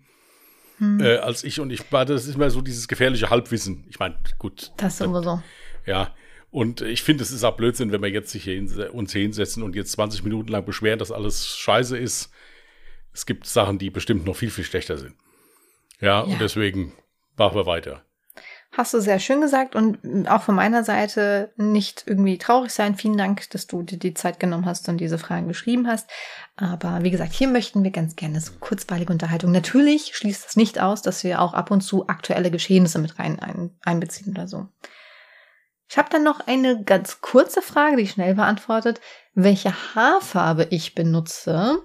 [0.78, 1.00] hm.
[1.00, 1.60] äh, als ich.
[1.60, 3.84] Und ich war, das ist immer so dieses gefährliche Halbwissen.
[3.88, 4.72] Ich meine, gut.
[4.76, 5.40] Das ist immer so.
[5.86, 6.14] Ja.
[6.50, 9.76] Und ich finde, es ist auch Blödsinn, wenn wir jetzt sich hier uns hinsetzen und
[9.76, 12.32] jetzt 20 Minuten lang beschweren, dass alles scheiße ist.
[13.12, 15.14] Es gibt Sachen, die bestimmt noch viel, viel schlechter sind.
[16.00, 16.20] Ja, ja.
[16.22, 16.92] und deswegen
[17.36, 18.02] machen wir weiter.
[18.72, 22.94] Hast du sehr schön gesagt und auch von meiner Seite nicht irgendwie traurig sein.
[22.94, 26.08] Vielen Dank, dass du dir die Zeit genommen hast und diese Fragen geschrieben hast.
[26.54, 29.50] Aber wie gesagt, hier möchten wir ganz gerne so kurzweilige Unterhaltung.
[29.50, 33.40] Natürlich schließt das nicht aus, dass wir auch ab und zu aktuelle Geschehnisse mit rein
[33.40, 34.68] ein, einbeziehen oder so.
[35.88, 39.00] Ich habe dann noch eine ganz kurze Frage, die schnell beantwortet.
[39.34, 41.82] Welche Haarfarbe ich benutze?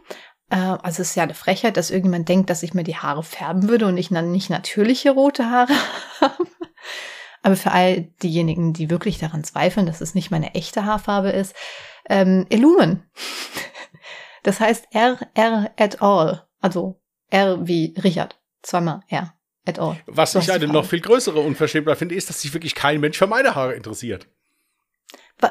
[0.49, 3.23] Äh, also es ist ja eine Frechheit, dass irgendjemand denkt, dass ich mir die Haare
[3.23, 5.73] färben würde und ich dann nicht natürliche rote Haare
[6.21, 6.47] habe.
[7.41, 11.55] Aber für all diejenigen, die wirklich daran zweifeln, dass es nicht meine echte Haarfarbe ist,
[12.09, 13.03] ähm, Illumen.
[14.43, 16.47] Das heißt R, R at all.
[16.61, 18.39] Also R wie Richard.
[18.61, 19.33] Zweimal R
[19.65, 19.97] at all.
[20.05, 23.17] Was so ich eine noch viel größere Unverschämtheit finde, ist, dass sich wirklich kein Mensch
[23.17, 24.27] für meine Haare interessiert.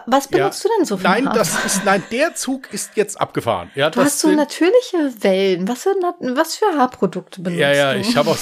[0.07, 0.70] Was benutzt ja.
[0.70, 3.70] du denn so für Nein, das ist, nein, der Zug ist jetzt abgefahren.
[3.75, 5.68] Ja, du hast so natürliche Wellen.
[5.68, 8.01] Was für, was für Haarprodukte benutzt ja, ja, du?
[8.01, 8.38] ich habe auch,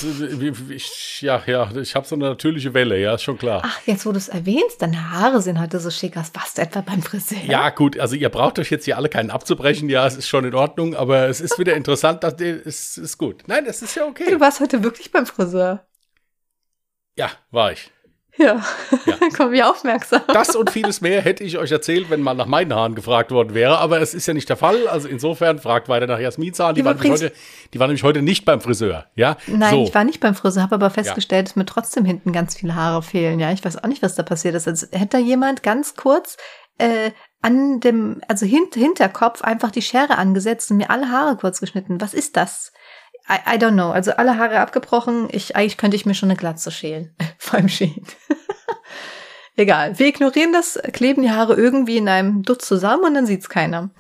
[0.71, 3.63] ich, ja, ja, ich habe so eine natürliche Welle, ja, ist schon klar.
[3.65, 6.81] Ach, jetzt wo du es erwähnst, deine Haare sind heute so schick, als was etwa
[6.81, 7.43] beim Friseur.
[7.45, 10.45] Ja, gut, also ihr braucht euch jetzt hier alle keinen abzubrechen, ja, es ist schon
[10.45, 13.43] in Ordnung, aber es ist wieder interessant, dass es ist gut.
[13.49, 14.31] Nein, es ist ja okay.
[14.31, 15.85] Du warst heute wirklich beim Friseur.
[17.19, 17.91] Ja, war ich.
[18.39, 18.63] Ja,
[19.07, 19.17] ja.
[19.37, 20.23] komm wie aufmerksam.
[20.29, 23.55] Das und vieles mehr hätte ich euch erzählt, wenn mal nach meinen Haaren gefragt worden
[23.55, 24.89] wäre, aber es ist ja nicht der Fall.
[24.89, 26.75] Also insofern fragt weiter nach Jasmins Haaren.
[26.75, 27.33] Die, war nämlich heute,
[27.75, 29.07] die war nämlich heute nicht beim Friseur.
[29.15, 29.37] Ja?
[29.47, 29.85] Nein, so.
[29.85, 31.51] ich war nicht beim Friseur, habe aber festgestellt, ja.
[31.51, 33.39] dass mir trotzdem hinten ganz viele Haare fehlen.
[33.39, 34.67] Ja, ich weiß auch nicht, was da passiert ist.
[34.67, 36.39] Also hätte da jemand ganz kurz
[36.79, 37.11] äh,
[37.43, 42.01] an dem, also hint, Hinterkopf einfach die Schere angesetzt und mir alle Haare kurz geschnitten.
[42.01, 42.73] Was ist das?
[43.29, 43.91] I, I don't know.
[43.91, 45.29] Also alle Haare abgebrochen.
[45.31, 47.15] Ich, eigentlich könnte ich mir schon eine Glatze schälen.
[47.39, 48.07] Vor allem schälen.
[49.57, 49.99] Egal.
[49.99, 53.91] Wir ignorieren das, kleben die Haare irgendwie in einem Dutz zusammen und dann sieht's keiner.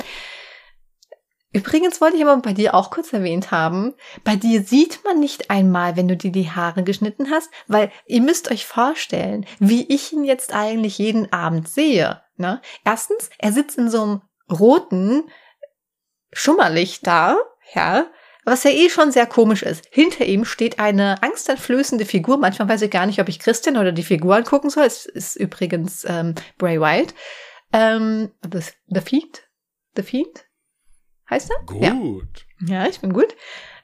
[1.54, 3.92] Übrigens wollte ich aber bei dir auch kurz erwähnt haben,
[4.24, 8.22] bei dir sieht man nicht einmal, wenn du dir die Haare geschnitten hast, weil ihr
[8.22, 12.22] müsst euch vorstellen, wie ich ihn jetzt eigentlich jeden Abend sehe.
[12.38, 12.62] Ne?
[12.87, 15.24] Erstens, er sitzt in so einem roten
[16.32, 17.37] Schummerlicht da,
[17.74, 18.06] ja,
[18.44, 19.87] was ja eh schon sehr komisch ist.
[19.90, 22.38] Hinter ihm steht eine angsteinflößende Figur.
[22.38, 24.85] Manchmal weiß ich gar nicht, ob ich Christian oder die Figur angucken soll.
[24.85, 27.14] Es ist übrigens ähm, Bray Wyatt.
[27.72, 29.42] Ähm, the, the Fiend?
[29.96, 30.44] The Fiend?
[31.31, 31.64] Heißt er?
[31.66, 32.46] Gut.
[32.61, 33.35] Ja, ja ich bin gut.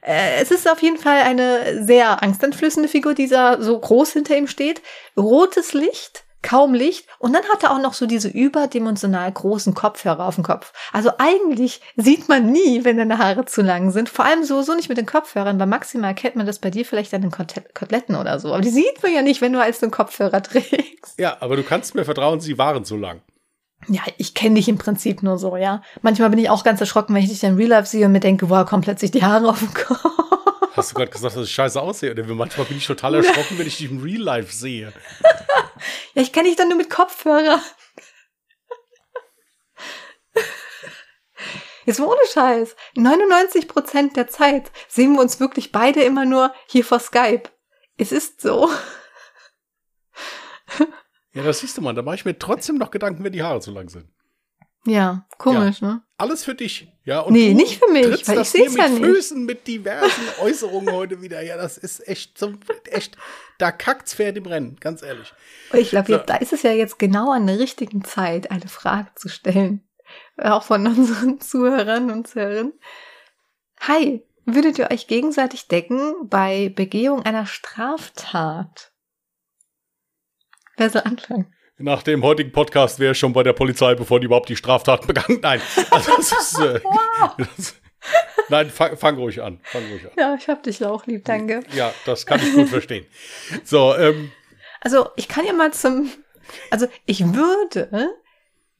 [0.01, 4.37] Äh, es ist auf jeden Fall eine sehr angsteinflößende Figur, die da so groß hinter
[4.37, 4.81] ihm steht.
[5.17, 10.25] Rotes Licht kaum Licht und dann hat er auch noch so diese überdimensional großen Kopfhörer
[10.25, 10.73] auf dem Kopf.
[10.93, 14.09] Also eigentlich sieht man nie, wenn deine Haare zu lang sind.
[14.09, 16.85] Vor allem so, so nicht mit den Kopfhörern, weil maximal kennt man das bei dir
[16.85, 18.53] vielleicht an den Koteletten oder so.
[18.53, 21.19] Aber die sieht man ja nicht, wenn du als den Kopfhörer trägst.
[21.19, 23.21] Ja, aber du kannst mir vertrauen, sie waren so lang.
[23.87, 25.81] Ja, ich kenne dich im Prinzip nur so, ja.
[26.01, 28.19] Manchmal bin ich auch ganz erschrocken, wenn ich dich in Real Life sehe und mir
[28.19, 30.03] denke, wow, kommen plötzlich die Haare auf dem Kopf.
[30.75, 32.11] Hast du gerade gesagt, dass ich scheiße aussehe?
[32.11, 34.93] Oder manchmal bin ich total erschrocken, wenn ich dich im Real Life sehe.
[36.13, 37.61] ja, ich kenne dich dann nur mit Kopfhörer.
[41.85, 42.75] Jetzt mal ohne Scheiß.
[42.95, 47.49] 99% der Zeit sehen wir uns wirklich beide immer nur hier vor Skype.
[47.97, 48.69] Es ist so.
[51.33, 51.93] Ja, das siehst du mal.
[51.93, 54.11] Da mache ich mir trotzdem noch Gedanken, wenn die Haare zu lang sind.
[54.85, 55.87] Ja, komisch, ja.
[55.87, 56.03] ne?
[56.17, 56.87] Alles für dich.
[57.09, 59.05] Ja, und nee, nicht für mich, weil ich sehe es ja mit nicht.
[59.05, 61.41] Füßen mit diversen Äußerungen heute wieder.
[61.41, 62.53] Ja, das ist echt so,
[62.85, 63.17] echt,
[63.57, 65.33] da kackt's Pferd im Rennen, ganz ehrlich.
[65.73, 66.17] Ich glaube, so.
[66.19, 69.89] da ist es ja jetzt genau an der richtigen Zeit, eine Frage zu stellen.
[70.37, 72.73] Auch von unseren Zuhörern und Zuhörern.
[73.79, 78.91] Hi, würdet ihr euch gegenseitig decken bei Begehung einer Straftat?
[80.77, 81.51] Wer soll anfangen?
[81.81, 85.07] Nach dem heutigen Podcast wäre ich schon bei der Polizei, bevor die überhaupt die Straftat
[85.07, 85.39] begangen.
[85.41, 85.61] Nein,
[85.91, 86.81] also das ist, äh,
[87.37, 87.75] das,
[88.49, 90.11] nein, fang, fang, ruhig an, fang ruhig an.
[90.17, 91.61] Ja, ich hab dich auch lieb, danke.
[91.71, 93.05] Ja, das kann ich gut verstehen.
[93.63, 94.29] So, ähm,
[94.81, 96.11] also ich kann ja mal zum,
[96.69, 98.13] also ich würde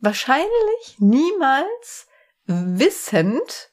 [0.02, 2.08] wahrscheinlich niemals
[2.48, 3.69] wissend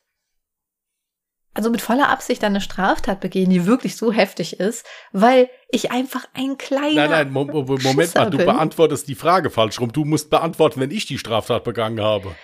[1.56, 6.26] also mit voller Absicht eine Straftat begehen, die wirklich so heftig ist, weil ich einfach
[6.34, 7.08] ein kleiner.
[7.08, 8.46] Nein, nein, Mo Mo Moment mal, du bin.
[8.46, 9.90] beantwortest die Frage falsch rum.
[9.90, 12.36] Du musst beantworten, wenn ich die Straftat begangen habe.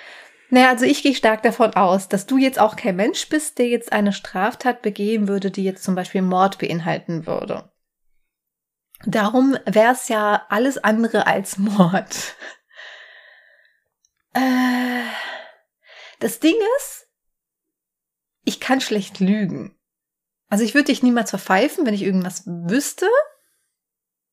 [0.49, 3.69] Naja, also ich gehe stark davon aus, dass du jetzt auch kein Mensch bist, der
[3.69, 7.71] jetzt eine Straftat begehen würde, die jetzt zum Beispiel Mord beinhalten würde.
[9.05, 12.35] Darum wäre es ja alles andere als Mord.
[14.35, 15.03] Äh,
[16.21, 17.09] das Ding ist,
[18.45, 19.77] ich kann schlecht lügen.
[20.49, 23.07] Also ich würde dich niemals verpfeifen, wenn ich irgendwas wüsste,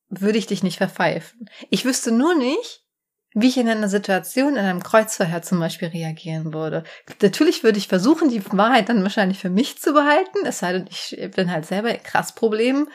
[0.10, 1.50] würde ich dich nicht verpfeifen.
[1.70, 2.86] Ich wüsste nur nicht,
[3.34, 6.84] wie ich in einer Situation, in einem Kreuzverhör zum Beispiel reagieren würde.
[7.22, 10.88] Natürlich würde ich versuchen, die Wahrheit dann wahrscheinlich für mich zu behalten, es sei denn,
[10.90, 12.90] ich bin halt selber krass Problem.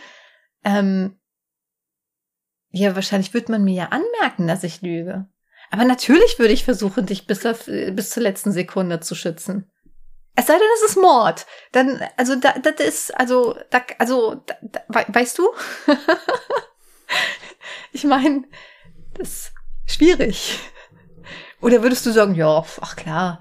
[0.65, 1.21] Ähm,
[2.71, 5.29] ja, wahrscheinlich würde man mir ja anmerken, dass ich lüge.
[5.71, 9.71] Aber natürlich würde ich versuchen, dich bis, auf, bis zur letzten Sekunde zu schützen.
[10.37, 11.47] Es sei denn, es ist Mord.
[11.73, 15.49] Dann, also, da, das ist, also, da, also, da, da, weißt du?
[17.93, 18.45] ich meine,
[19.15, 19.53] das ist
[19.87, 20.59] schwierig.
[21.61, 23.41] Oder würdest du sagen, ja, ach klar,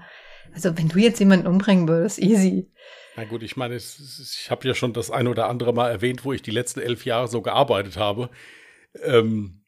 [0.54, 2.70] also wenn du jetzt jemanden umbringen würdest, easy.
[3.16, 6.32] Na gut, ich meine, ich habe ja schon das ein oder andere Mal erwähnt, wo
[6.32, 8.30] ich die letzten elf Jahre so gearbeitet habe.
[9.02, 9.64] Ähm,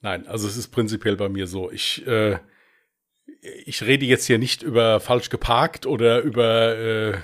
[0.00, 1.70] nein, also es ist prinzipiell bei mir so.
[1.70, 2.38] Ich, äh,
[3.64, 7.18] ich rede jetzt hier nicht über falsch geparkt oder über, äh,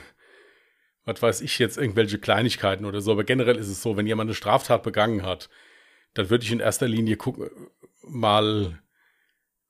[1.05, 4.29] was weiß ich jetzt, irgendwelche Kleinigkeiten oder so, aber generell ist es so, wenn jemand
[4.29, 5.49] eine Straftat begangen hat,
[6.15, 7.51] dann würde ich in erster Linie gucken,
[8.03, 8.79] mal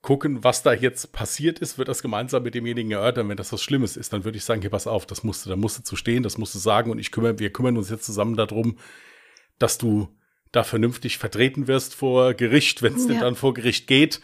[0.00, 3.28] gucken, was da jetzt passiert ist, wird das gemeinsam mit demjenigen erörtern.
[3.28, 5.50] Wenn das was Schlimmes ist, dann würde ich sagen, hier pass auf, das musst du,
[5.50, 7.88] da musst du zu stehen, das musst du sagen und ich kümmere, wir kümmern uns
[7.88, 8.78] jetzt zusammen darum,
[9.58, 10.08] dass du
[10.50, 13.12] da vernünftig vertreten wirst vor Gericht, wenn es ja.
[13.12, 14.20] denn dann vor Gericht geht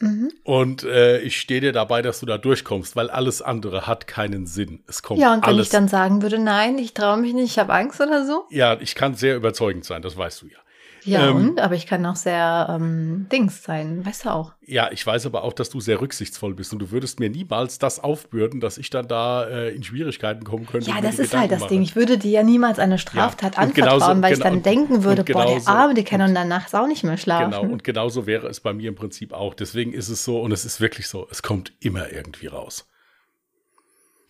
[0.00, 0.32] Mhm.
[0.42, 4.46] Und äh, ich stehe dir dabei, dass du da durchkommst, weil alles andere hat keinen
[4.46, 4.82] Sinn.
[4.86, 7.52] Es kommt Ja, und wenn alles ich dann sagen würde, nein, ich traue mich nicht,
[7.52, 8.44] ich habe Angst oder so?
[8.50, 10.58] Ja, ich kann sehr überzeugend sein, das weißt du ja.
[11.04, 11.60] Ja, ähm, und?
[11.60, 14.52] Aber ich kann auch sehr ähm, Dings sein, weißt du auch.
[14.66, 17.78] Ja, ich weiß aber auch, dass du sehr rücksichtsvoll bist und du würdest mir niemals
[17.78, 20.90] das aufbürden, dass ich dann da äh, in Schwierigkeiten kommen könnte.
[20.90, 21.68] Ja, das ist Gedanken halt das mache.
[21.68, 21.82] Ding.
[21.82, 25.24] Ich würde dir ja niemals eine Straftat ja, anvertrauen, genauso, weil ich dann denken würde,
[25.24, 27.50] boah, der Arme, die kann und danach auch nicht mehr schlafen.
[27.50, 29.54] Genau, und genauso wäre es bei mir im Prinzip auch.
[29.54, 32.88] Deswegen ist es so, und es ist wirklich so, es kommt immer irgendwie raus.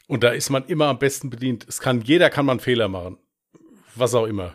[0.06, 1.66] Und da ist man immer am besten bedient.
[1.68, 3.18] Es kann, jeder kann man Fehler machen.
[3.94, 4.54] Was auch immer.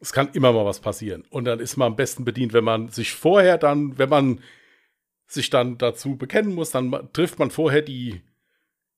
[0.00, 1.24] Es kann immer mal was passieren.
[1.30, 4.40] Und dann ist man am besten bedient, wenn man sich vorher dann, wenn man
[5.26, 8.22] sich dann dazu bekennen muss, dann trifft man vorher die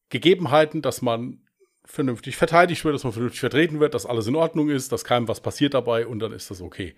[0.08, 1.40] Gegebenheiten, dass man
[1.84, 5.28] vernünftig verteidigt wird, dass man vernünftig vertreten wird, dass alles in Ordnung ist, dass keinem
[5.28, 6.94] was passiert dabei und dann ist das okay.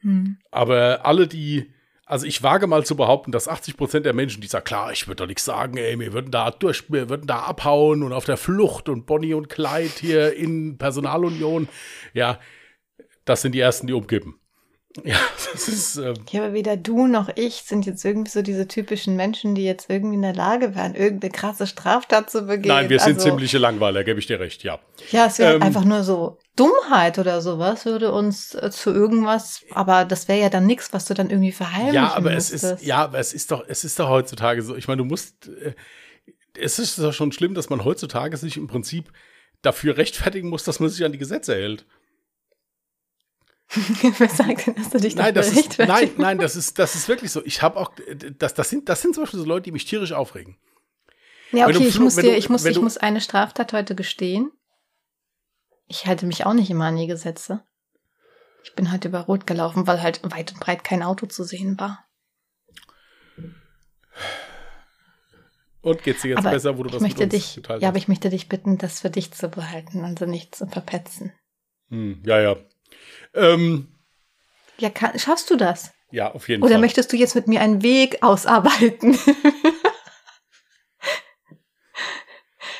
[0.00, 0.36] Hm.
[0.50, 1.72] Aber alle, die,
[2.04, 5.08] also ich wage mal zu behaupten, dass 80 Prozent der Menschen, die sagen, klar, ich
[5.08, 8.26] würde doch nichts sagen, ey, wir würden da durch, wir würden da abhauen und auf
[8.26, 11.68] der Flucht und Bonnie und Clyde hier in Personalunion,
[12.12, 12.38] ja,
[13.24, 14.34] das sind die ersten, die umkippen.
[15.04, 15.16] Ja,
[15.52, 15.96] das ist.
[15.96, 19.64] Ähm ja, aber weder du noch ich sind jetzt irgendwie so diese typischen Menschen, die
[19.64, 22.68] jetzt irgendwie in der Lage wären, irgendeine krasse Straftat zu begehen.
[22.68, 24.78] Nein, wir sind also, ziemliche Langweiler, gebe ich dir recht, ja.
[25.10, 29.62] Ja, es wäre ähm, einfach nur so Dummheit oder sowas würde uns äh, zu irgendwas,
[29.72, 32.64] aber das wäre ja dann nichts, was du dann irgendwie verheimlichen Ja, aber müsstest.
[32.64, 34.76] es ist, ja, aber es ist doch, es ist doch heutzutage so.
[34.76, 35.74] Ich meine, du musst, äh,
[36.56, 39.10] es ist doch schon schlimm, dass man heutzutage sich im Prinzip
[39.60, 41.84] dafür rechtfertigen muss, dass man sich an die Gesetze hält.
[44.18, 47.08] Wer sagt denn, dass du dich nein, das ist, Nein, nein, das ist, das ist
[47.08, 47.44] wirklich so.
[47.44, 47.92] Ich habe auch,
[48.38, 50.56] das, das, sind, das sind zum Beispiel so Leute, die mich tierisch aufregen.
[51.52, 54.50] Ja, okay, ich muss dir, ich muss, ich muss eine Straftat heute gestehen.
[55.86, 57.62] Ich halte mich auch nicht immer an die Gesetze.
[58.62, 61.78] Ich bin heute über Rot gelaufen, weil halt weit und breit kein Auto zu sehen
[61.78, 62.04] war.
[65.82, 68.08] Und geht's dir jetzt aber besser, wo du das möchte mit dich, Ja, aber ich
[68.08, 71.32] möchte dich bitten, das für dich zu behalten, also nicht zu verpetzen.
[71.90, 72.56] Hm, ja, ja,
[73.34, 73.88] ähm,
[74.78, 75.92] ja, kann, schaffst du das?
[76.10, 76.76] Ja, auf jeden Oder Fall.
[76.76, 79.18] Oder möchtest du jetzt mit mir einen Weg ausarbeiten?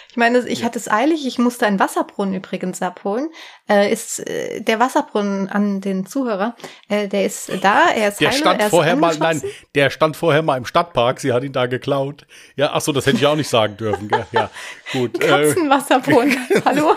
[0.09, 0.67] ich meine, ich ja.
[0.67, 1.27] hatte es eilig.
[1.27, 3.29] Ich musste einen Wasserbrunnen übrigens abholen.
[3.69, 6.55] Äh, ist äh, der Wasserbrunnen an den Zuhörer?
[6.89, 7.91] Äh, der ist da.
[7.91, 9.17] Er ist der heile, stand vorher mal.
[9.17, 9.43] Nein,
[9.75, 11.19] der stand vorher mal im Stadtpark.
[11.21, 12.27] Sie hat ihn da geklaut.
[12.55, 14.09] Ja, ach so, das hätte ich auch nicht sagen dürfen.
[14.09, 14.27] Gell?
[14.33, 14.51] Ja,
[14.93, 15.19] gut.
[15.19, 16.37] Katzenwasserbrunnen.
[16.65, 16.95] Hallo.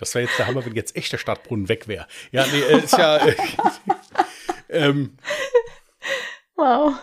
[0.00, 2.06] Das wäre jetzt der Hammer, wenn jetzt echt der Stadtbrunnen weg wäre.
[2.32, 3.18] Ja, nee, äh, ist ja.
[3.18, 3.36] Äh,
[4.70, 5.18] ähm,
[6.56, 6.94] wow.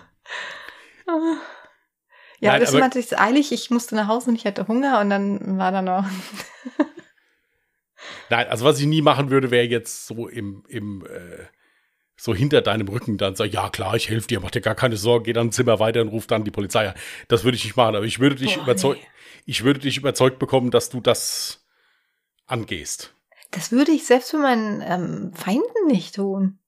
[2.40, 3.52] Ja, Nein, das war natürlich eilig.
[3.52, 6.06] Ich musste nach Hause und ich hatte Hunger und dann war da noch.
[8.32, 11.46] Nein, also was ich nie machen würde, wäre jetzt so im, im äh,
[12.16, 14.98] so hinter deinem Rücken dann sagen, ja klar, ich helfe dir, mach dir gar keine
[14.98, 16.96] Sorgen, geh dann ein Zimmer weiter und ruf dann die Polizei an.
[17.28, 19.42] Das würde ich nicht machen, aber ich würde dich überzeugen, nee.
[19.46, 21.67] ich würde dich überzeugt bekommen, dass du das
[22.48, 23.14] angehst.
[23.52, 26.60] Das würde ich selbst für meinen ähm, Feinden nicht tun.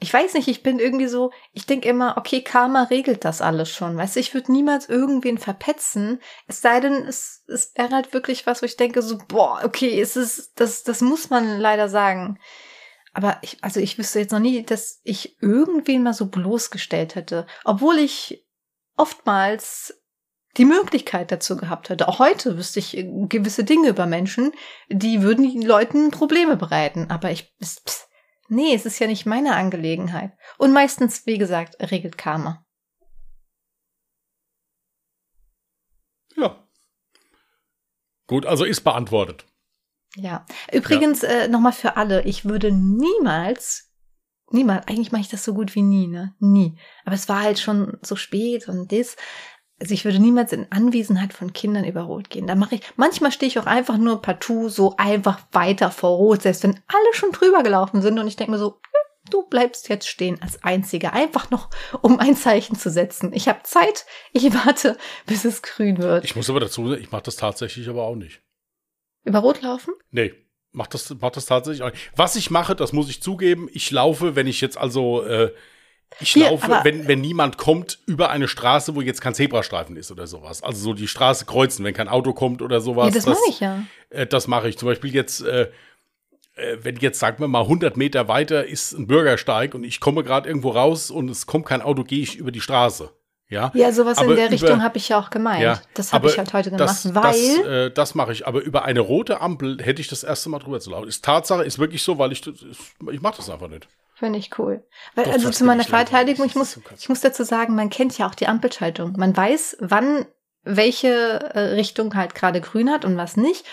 [0.00, 3.70] Ich weiß nicht, ich bin irgendwie so, ich denke immer, okay, Karma regelt das alles
[3.70, 3.96] schon.
[3.96, 6.20] Weißt du, ich würde niemals irgendwen verpetzen.
[6.46, 10.00] Es sei denn, es, es wäre halt wirklich was, wo ich denke, so, boah, okay,
[10.00, 12.38] es ist, das, das muss man leider sagen.
[13.12, 17.46] Aber ich, also ich wüsste jetzt noch nie, dass ich irgendwen mal so bloßgestellt hätte.
[17.64, 18.44] Obwohl ich
[18.96, 20.02] oftmals
[20.56, 22.08] die Möglichkeit dazu gehabt hätte.
[22.08, 24.52] Auch heute wüsste ich äh, gewisse Dinge über Menschen,
[24.88, 27.10] die würden den Leuten Probleme bereiten.
[27.10, 28.08] Aber ich, pss,
[28.48, 30.32] nee, es ist ja nicht meine Angelegenheit.
[30.58, 32.64] Und meistens, wie gesagt, regelt Karma.
[36.36, 36.66] Ja.
[38.26, 39.44] Gut, also ist beantwortet.
[40.16, 40.46] Ja.
[40.72, 41.28] Übrigens, ja.
[41.28, 43.92] äh, nochmal für alle, ich würde niemals,
[44.50, 46.34] niemals, eigentlich mache ich das so gut wie nie, ne?
[46.38, 46.78] Nie.
[47.04, 49.16] Aber es war halt schon so spät und das.
[49.80, 52.46] Also ich würde niemals in Anwesenheit von Kindern über Rot gehen.
[52.46, 56.42] Da mache ich, manchmal stehe ich auch einfach nur partout so einfach weiter vor Rot,
[56.42, 58.80] selbst wenn alle schon drüber gelaufen sind und ich denke mir so,
[59.30, 61.70] du bleibst jetzt stehen als Einziger, einfach noch,
[62.02, 63.32] um ein Zeichen zu setzen.
[63.32, 66.24] Ich habe Zeit, ich warte, bis es grün wird.
[66.24, 68.42] Ich muss aber dazu sagen, ich mache das tatsächlich aber auch nicht.
[69.24, 69.94] Über Rot laufen?
[70.10, 70.34] Nee,
[70.72, 72.12] mach das, mach das tatsächlich auch nicht.
[72.14, 75.52] Was ich mache, das muss ich zugeben, ich laufe, wenn ich jetzt also äh,
[76.20, 80.10] ich Hier, laufe, wenn, wenn niemand kommt, über eine Straße, wo jetzt kein Zebrastreifen ist
[80.10, 80.62] oder sowas.
[80.62, 83.06] Also so die Straße kreuzen, wenn kein Auto kommt oder sowas.
[83.06, 83.84] Ja, das, das mache ich ja.
[84.10, 84.78] Äh, das mache ich.
[84.78, 85.70] Zum Beispiel jetzt, äh,
[86.54, 90.22] äh wenn jetzt, sagen wir mal, 100 Meter weiter ist ein Bürgersteig und ich komme
[90.22, 93.10] gerade irgendwo raus und es kommt kein Auto, gehe ich über die Straße.
[93.50, 95.62] Ja, ja sowas aber in der über, Richtung habe ich ja auch gemeint.
[95.62, 97.24] Ja, das habe ich halt heute gemacht, das, weil.
[97.24, 98.46] Das, äh, das mache ich.
[98.46, 101.08] Aber über eine rote Ampel hätte ich das erste Mal drüber zu laufen.
[101.08, 103.86] Ist Tatsache, ist wirklich so, weil ich, ich mache das einfach nicht.
[104.16, 104.84] Finde ich cool.
[105.14, 108.34] Weil, also zu meiner Verteidigung, ich muss, ich muss dazu sagen, man kennt ja auch
[108.34, 109.14] die Ampelschaltung.
[109.16, 110.26] Man weiß, wann
[110.62, 113.64] welche äh, Richtung halt gerade grün hat und was nicht.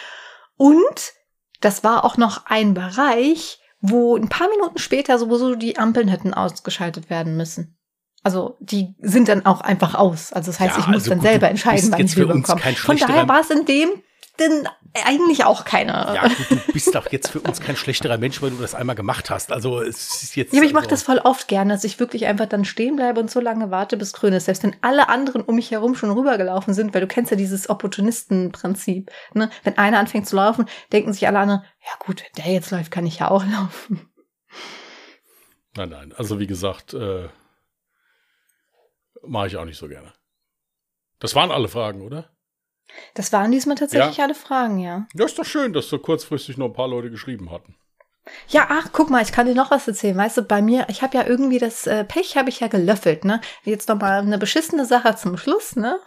[0.57, 1.13] Und
[1.61, 6.34] das war auch noch ein Bereich, wo ein paar Minuten später sowieso die Ampeln hätten
[6.34, 7.78] ausgeschaltet werden müssen.
[8.24, 10.32] Also die sind dann auch einfach aus.
[10.34, 12.61] Also das heißt, ja, ich muss also dann gut, selber entscheiden, wann ich rüberkomme.
[12.61, 13.89] Von daher war es in dem
[14.41, 15.91] denn eigentlich auch keine.
[15.91, 18.95] Ja, gut, du bist doch jetzt für uns kein schlechterer Mensch, weil du das einmal
[18.95, 19.51] gemacht hast.
[19.51, 20.53] Also es ist jetzt.
[20.53, 22.95] Ja, aber ich mache also, das voll oft gerne, dass ich wirklich einfach dann stehen
[22.95, 24.45] bleibe und so lange warte, bis grün ist.
[24.45, 27.69] Selbst wenn alle anderen um mich herum schon rübergelaufen sind, weil du kennst ja dieses
[27.69, 29.11] Opportunistenprinzip.
[29.33, 29.49] Ne?
[29.63, 32.91] Wenn einer anfängt zu laufen, denken sich alle anderen, ja gut, wenn der jetzt läuft,
[32.91, 34.09] kann ich ja auch laufen.
[35.75, 36.13] Nein, nein.
[36.17, 37.29] Also wie gesagt, äh,
[39.23, 40.11] mache ich auch nicht so gerne.
[41.19, 42.29] Das waren alle Fragen, oder?
[43.13, 45.07] Das waren diesmal tatsächlich alle Fragen, ja.
[45.13, 47.75] Ja, ist doch schön, dass so kurzfristig noch ein paar Leute geschrieben hatten.
[48.47, 50.15] Ja, ach, guck mal, ich kann dir noch was erzählen.
[50.15, 53.25] Weißt du, bei mir, ich habe ja irgendwie das äh, Pech, habe ich ja gelöffelt,
[53.25, 53.41] ne?
[53.63, 55.99] Jetzt noch mal eine beschissene Sache zum Schluss, ne?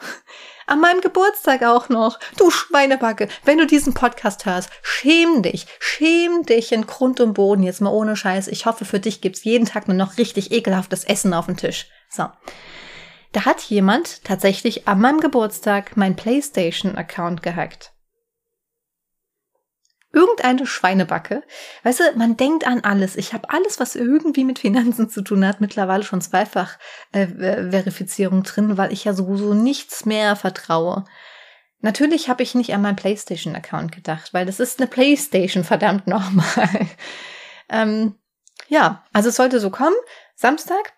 [0.66, 2.18] An meinem Geburtstag auch noch.
[2.38, 7.64] Du Schweinebacke, wenn du diesen Podcast hörst, schäm dich, schäm dich in Grund und Boden,
[7.64, 8.48] jetzt mal ohne Scheiß.
[8.48, 11.88] Ich hoffe, für dich gibt's jeden Tag nur noch richtig ekelhaftes Essen auf dem Tisch.
[12.08, 12.28] So.
[13.34, 17.92] Da hat jemand tatsächlich an meinem Geburtstag mein PlayStation-Account gehackt.
[20.12, 21.42] Irgendeine Schweinebacke.
[21.82, 23.16] Weißt du, man denkt an alles.
[23.16, 26.78] Ich habe alles, was irgendwie mit Finanzen zu tun hat, mittlerweile schon zweifach
[27.10, 31.04] äh, Verifizierung drin, weil ich ja sowieso nichts mehr vertraue.
[31.80, 36.86] Natürlich habe ich nicht an meinen PlayStation-Account gedacht, weil das ist eine PlayStation, verdammt nochmal.
[37.68, 38.14] ähm,
[38.68, 39.96] ja, also es sollte so kommen.
[40.36, 40.92] Samstag,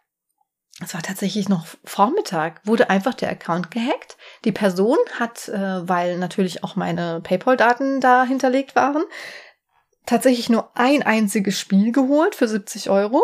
[0.82, 4.16] es war tatsächlich noch Vormittag, wurde einfach der Account gehackt.
[4.44, 9.04] Die Person hat, äh, weil natürlich auch meine PayPal-Daten da hinterlegt waren,
[10.04, 13.22] tatsächlich nur ein einziges Spiel geholt für 70 Euro.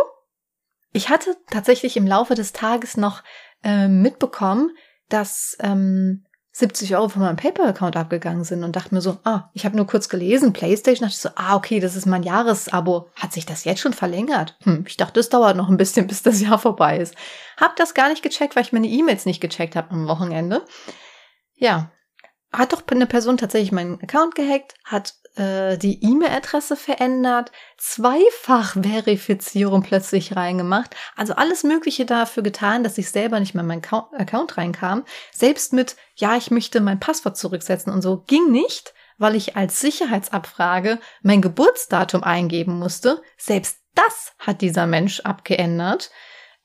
[0.93, 3.23] Ich hatte tatsächlich im Laufe des Tages noch
[3.63, 4.71] äh, mitbekommen,
[5.09, 6.25] dass ähm,
[6.55, 9.87] 70 Euro von meinem PayPal-Account abgegangen sind und dachte mir so, ah, ich habe nur
[9.87, 13.09] kurz gelesen, PlayStation, dachte ich so, ah, okay, das ist mein Jahresabo.
[13.15, 14.59] Hat sich das jetzt schon verlängert?
[14.65, 17.15] Hm, ich dachte, es dauert noch ein bisschen, bis das Jahr vorbei ist.
[17.57, 20.63] Hab das gar nicht gecheckt, weil ich meine E-Mails nicht gecheckt habe am Wochenende.
[21.55, 21.91] Ja,
[22.53, 30.37] hat doch eine Person tatsächlich meinen Account gehackt, hat äh, die E-Mail-Adresse verändert, Zweifach-Verifizierung plötzlich
[30.37, 35.05] reingemacht, also alles Mögliche dafür getan, dass ich selber nicht mehr in meinen Account reinkam.
[35.33, 39.81] Selbst mit, ja, ich möchte mein Passwort zurücksetzen und so ging nicht, weil ich als
[39.81, 43.23] Sicherheitsabfrage mein Geburtsdatum eingeben musste.
[43.39, 46.11] Selbst das hat dieser Mensch abgeändert.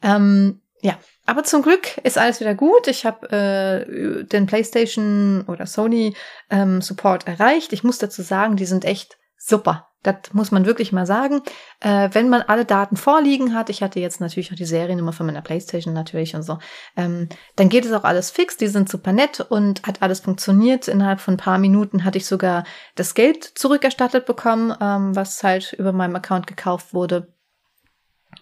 [0.01, 0.97] Ähm, ja,
[1.28, 2.88] aber zum Glück ist alles wieder gut.
[2.88, 6.15] Ich habe äh, den PlayStation oder Sony
[6.49, 7.73] ähm, Support erreicht.
[7.73, 9.89] Ich muss dazu sagen, die sind echt super.
[10.03, 11.41] Das muss man wirklich mal sagen.
[11.82, 15.25] Äh, wenn man alle Daten vorliegen hat, ich hatte jetzt natürlich auch die Seriennummer von
[15.25, 16.59] meiner PlayStation natürlich und so,
[16.95, 18.55] ähm, dann geht es auch alles fix.
[18.55, 20.88] Die sind super nett und hat alles funktioniert.
[20.88, 22.63] Innerhalb von ein paar Minuten hatte ich sogar
[22.95, 27.34] das Geld zurückerstattet bekommen, ähm, was halt über meinem Account gekauft wurde.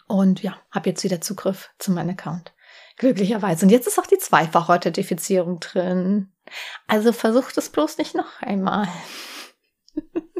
[0.08, 2.55] Und ja, habe jetzt wieder Zugriff zu meinem Account.
[2.98, 3.66] Glücklicherweise.
[3.66, 6.32] Und jetzt ist auch die Zweifach-Authentifizierung drin.
[6.88, 8.88] Also versucht es bloß nicht noch einmal.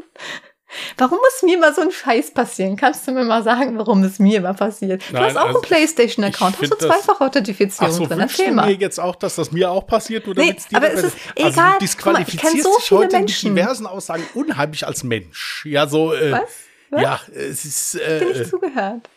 [0.96, 2.76] Warum muss mir immer so ein Scheiß passieren?
[2.76, 5.02] Kannst du mir mal sagen, warum es mir immer passiert?
[5.10, 8.20] Du hast auch also einen PlayStation-Account, hast du Zweifach-Authentifizierung so, drin?
[8.20, 8.66] Erzähl mal.
[8.66, 10.28] mir jetzt auch, dass das mir auch passiert?
[10.28, 11.72] Oder nee, aber es ist also egal.
[11.74, 13.54] Du disqualifizierst mal, so dich heute Menschen.
[13.54, 15.64] mit diversen Aussagen unheimlich als Mensch.
[15.66, 16.12] Ja, so.
[16.12, 16.42] Äh, Was?
[16.90, 17.02] Was?
[17.02, 17.94] Ja, es ist.
[17.94, 19.08] Äh, ich bin nicht zugehört.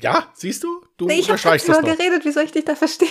[0.00, 0.84] Ja, siehst du?
[0.96, 3.08] Du nee, ich habe nur geredet, wie soll ich dich da verstehen?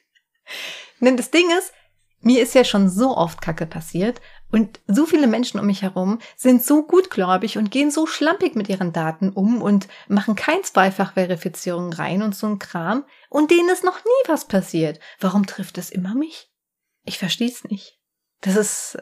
[1.00, 1.72] Denn das Ding ist,
[2.20, 6.18] mir ist ja schon so oft Kacke passiert und so viele Menschen um mich herum
[6.36, 11.92] sind so gutgläubig und gehen so schlampig mit ihren Daten um und machen kein Zweifach-Verifizierung
[11.92, 15.00] rein und so ein Kram und denen ist noch nie was passiert.
[15.18, 16.50] Warum trifft es immer mich?
[17.04, 17.98] Ich verstehe es nicht.
[18.42, 18.98] Das ist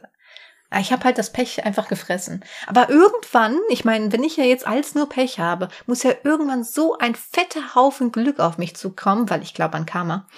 [0.77, 2.45] ich habe halt das Pech einfach gefressen.
[2.67, 6.63] Aber irgendwann, ich meine, wenn ich ja jetzt als nur Pech habe, muss ja irgendwann
[6.63, 10.29] so ein fetter Haufen Glück auf mich zukommen, weil ich glaube an Karma.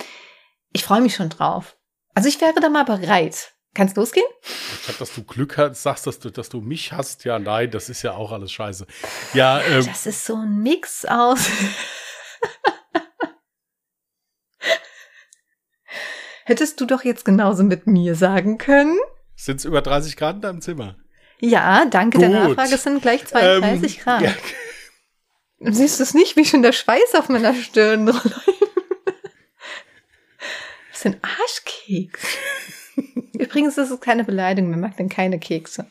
[0.73, 1.77] Ich freue mich schon drauf.
[2.15, 3.55] Also ich wäre da mal bereit.
[3.75, 4.27] Kannst losgehen?
[4.43, 7.25] Ich glaube, dass du Glück hast, sagst, dass du, dass du mich hast.
[7.25, 8.85] Ja, nein, das ist ja auch alles scheiße.
[9.33, 11.49] Ja, ähm, das ist so ein Mix aus.
[16.45, 18.99] Hättest du doch jetzt genauso mit mir sagen können?
[19.41, 20.97] Sind es über 30 Grad in deinem Zimmer?
[21.41, 22.25] Ja, danke Gut.
[22.25, 22.75] der Nachfrage.
[22.75, 24.23] Es sind gleich 32 ähm, Grad.
[24.23, 24.35] Ja.
[25.61, 28.27] Siehst du es nicht, wie schon der Schweiß auf meiner Stirn läuft?
[30.93, 32.27] Das sind Arschkeks.
[33.33, 34.71] Übrigens ist es keine Beleidigung.
[34.71, 35.91] Wer mag denn keine Kekse?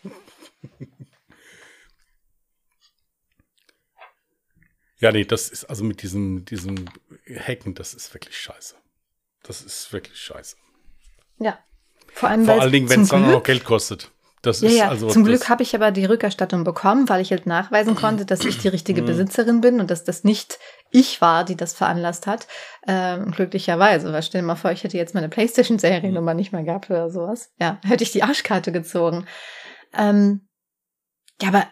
[5.00, 6.86] Ja, nee, das ist also mit diesem, diesem
[7.28, 8.76] Hacken, das ist wirklich scheiße.
[9.42, 10.58] Das ist wirklich scheiße.
[11.40, 11.58] Ja.
[12.14, 14.12] Vor allem, Vor allen Dingen, wenn es dann auch noch Geld kostet.
[14.42, 14.88] Das Ja, ist ja.
[14.88, 18.46] also Zum Glück habe ich aber die Rückerstattung bekommen, weil ich halt nachweisen konnte, dass
[18.46, 19.06] ich die richtige Mhm.
[19.08, 20.60] Besitzerin bin und dass das nicht
[20.92, 22.48] ich war, die das veranlasst hat.
[22.88, 24.14] Ähm, glücklicherweise.
[24.14, 27.50] Weil stell dir mal vor, ich hätte jetzt meine Playstation-Seriennummer nicht mehr gehabt oder sowas.
[27.60, 29.26] Ja, hätte ich die Arschkarte gezogen.
[29.94, 30.48] Ähm,
[31.42, 31.68] ja, aber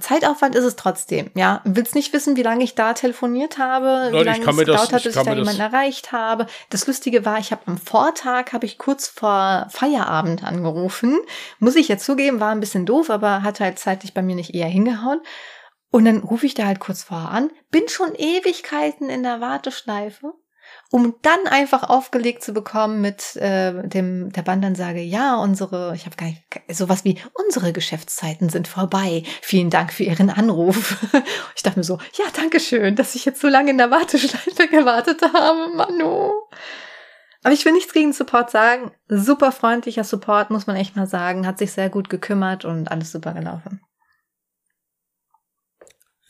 [0.00, 1.60] Zeitaufwand ist es trotzdem, ja.
[1.64, 4.92] Willst nicht wissen, wie lange ich da telefoniert habe, Leute, wie lange es das- gedauert
[4.92, 6.46] hat, bis ich da jemanden erreicht habe.
[6.70, 11.18] Das Lustige war, ich habe am Vortag, habe ich kurz vor Feierabend angerufen.
[11.58, 14.54] Muss ich jetzt zugeben, war ein bisschen doof, aber hat halt zeitlich bei mir nicht
[14.54, 15.20] eher hingehauen.
[15.90, 20.32] Und dann rufe ich da halt kurz vorher an, bin schon Ewigkeiten in der Warteschleife,
[20.90, 26.16] um dann einfach aufgelegt zu bekommen mit äh, dem der Bandansage, ja, unsere, ich habe
[26.16, 29.22] gar nicht sowas wie unsere Geschäftszeiten sind vorbei.
[29.42, 30.96] Vielen Dank für Ihren Anruf.
[31.56, 34.68] Ich dachte mir so, ja, danke schön, dass ich jetzt so lange in der Warteschleife
[34.68, 36.32] gewartet habe, Manu.
[37.42, 38.92] Aber ich will nichts gegen Support sagen.
[39.08, 41.46] Super freundlicher Support, muss man echt mal sagen.
[41.46, 43.80] Hat sich sehr gut gekümmert und alles super gelaufen.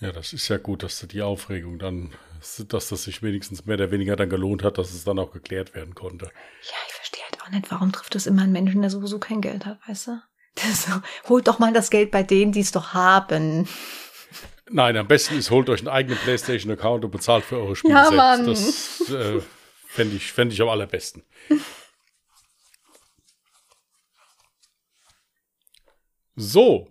[0.01, 2.15] Ja, das ist ja gut, dass die Aufregung dann,
[2.69, 5.75] dass das sich wenigstens mehr oder weniger dann gelohnt hat, dass es dann auch geklärt
[5.75, 6.27] werden konnte.
[6.27, 9.41] Ja, ich verstehe halt auch nicht, warum trifft es immer einen Menschen, der sowieso kein
[9.41, 10.23] Geld hat, weißt du?
[10.75, 10.91] So,
[11.29, 13.69] holt doch mal das Geld bei denen, die es doch haben.
[14.71, 18.05] Nein, am besten ist, holt euch einen eigenen PlayStation-Account und bezahlt für eure Spiele Ja,
[18.07, 18.17] selbst.
[18.17, 18.47] Mann.
[18.47, 19.41] Das äh,
[19.87, 21.23] fände ich, fänd ich am allerbesten.
[26.41, 26.87] So,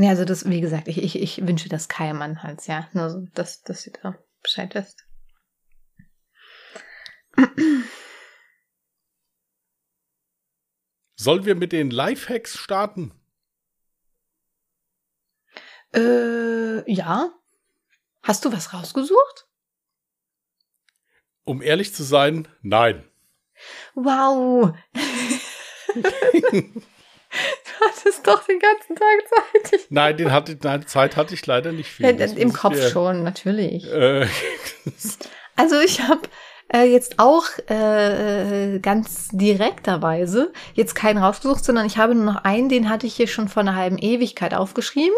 [0.00, 2.88] Nee, also das, wie gesagt, ich, ich, ich wünsche das keinem Anhals, ja.
[2.94, 5.06] Nur so, dass, dass ihr da Bescheid wisst.
[11.16, 13.12] sollen wir mit den Lifehacks starten?
[15.94, 17.34] Äh, ja.
[18.22, 19.48] Hast du was rausgesucht?
[21.44, 23.06] Um ehrlich zu sein, nein.
[23.94, 24.74] Wow.
[27.86, 29.80] hattest doch den ganzen Tag Zeit.
[29.90, 32.06] Nein, den hatte, nein, Zeit hatte ich leider nicht viel.
[32.06, 33.84] ja, Das Im Kopf dir- schon, natürlich.
[33.92, 34.26] Äh,
[35.56, 36.22] Also ich habe
[36.72, 42.68] äh, jetzt auch äh, ganz direkterweise jetzt keinen rausgesucht, sondern ich habe nur noch einen,
[42.68, 45.16] den hatte ich hier schon vor einer halben Ewigkeit aufgeschrieben.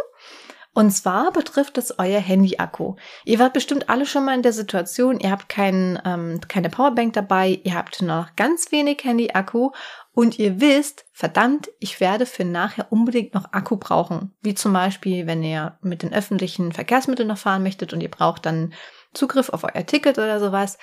[0.75, 2.97] Und zwar betrifft es euer Handy-Akku.
[3.27, 7.13] Ihr wart bestimmt alle schon mal in der Situation, ihr habt kein, ähm, keine Powerbank
[7.13, 9.73] dabei, ihr habt noch ganz wenig Handy-Akku
[10.15, 14.35] und ihr wisst, verdammt, ich werde für nachher unbedingt noch Akku brauchen.
[14.43, 18.45] Wie zum Beispiel, wenn ihr mit den öffentlichen Verkehrsmitteln noch fahren möchtet und ihr braucht
[18.45, 18.75] dann
[19.15, 20.79] Zugriff auf euer Ticket oder sowas.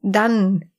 [0.00, 0.70] Dann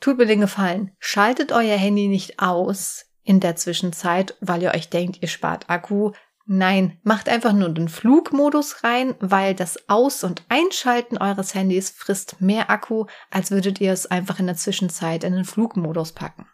[0.00, 4.88] tut mir den Gefallen, schaltet euer Handy nicht aus in der Zwischenzeit, weil ihr euch
[4.88, 6.12] denkt, ihr spart Akku.
[6.48, 12.40] Nein, macht einfach nur den Flugmodus rein, weil das Aus- und Einschalten eures Handys frisst
[12.40, 16.46] mehr Akku, als würdet ihr es einfach in der Zwischenzeit in den Flugmodus packen.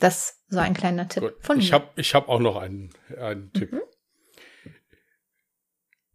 [0.00, 1.74] Das so ein kleiner Tipp Gut, von ich mir.
[1.74, 3.72] habe ich hab auch noch einen, einen Tipp.
[3.72, 3.80] Mhm.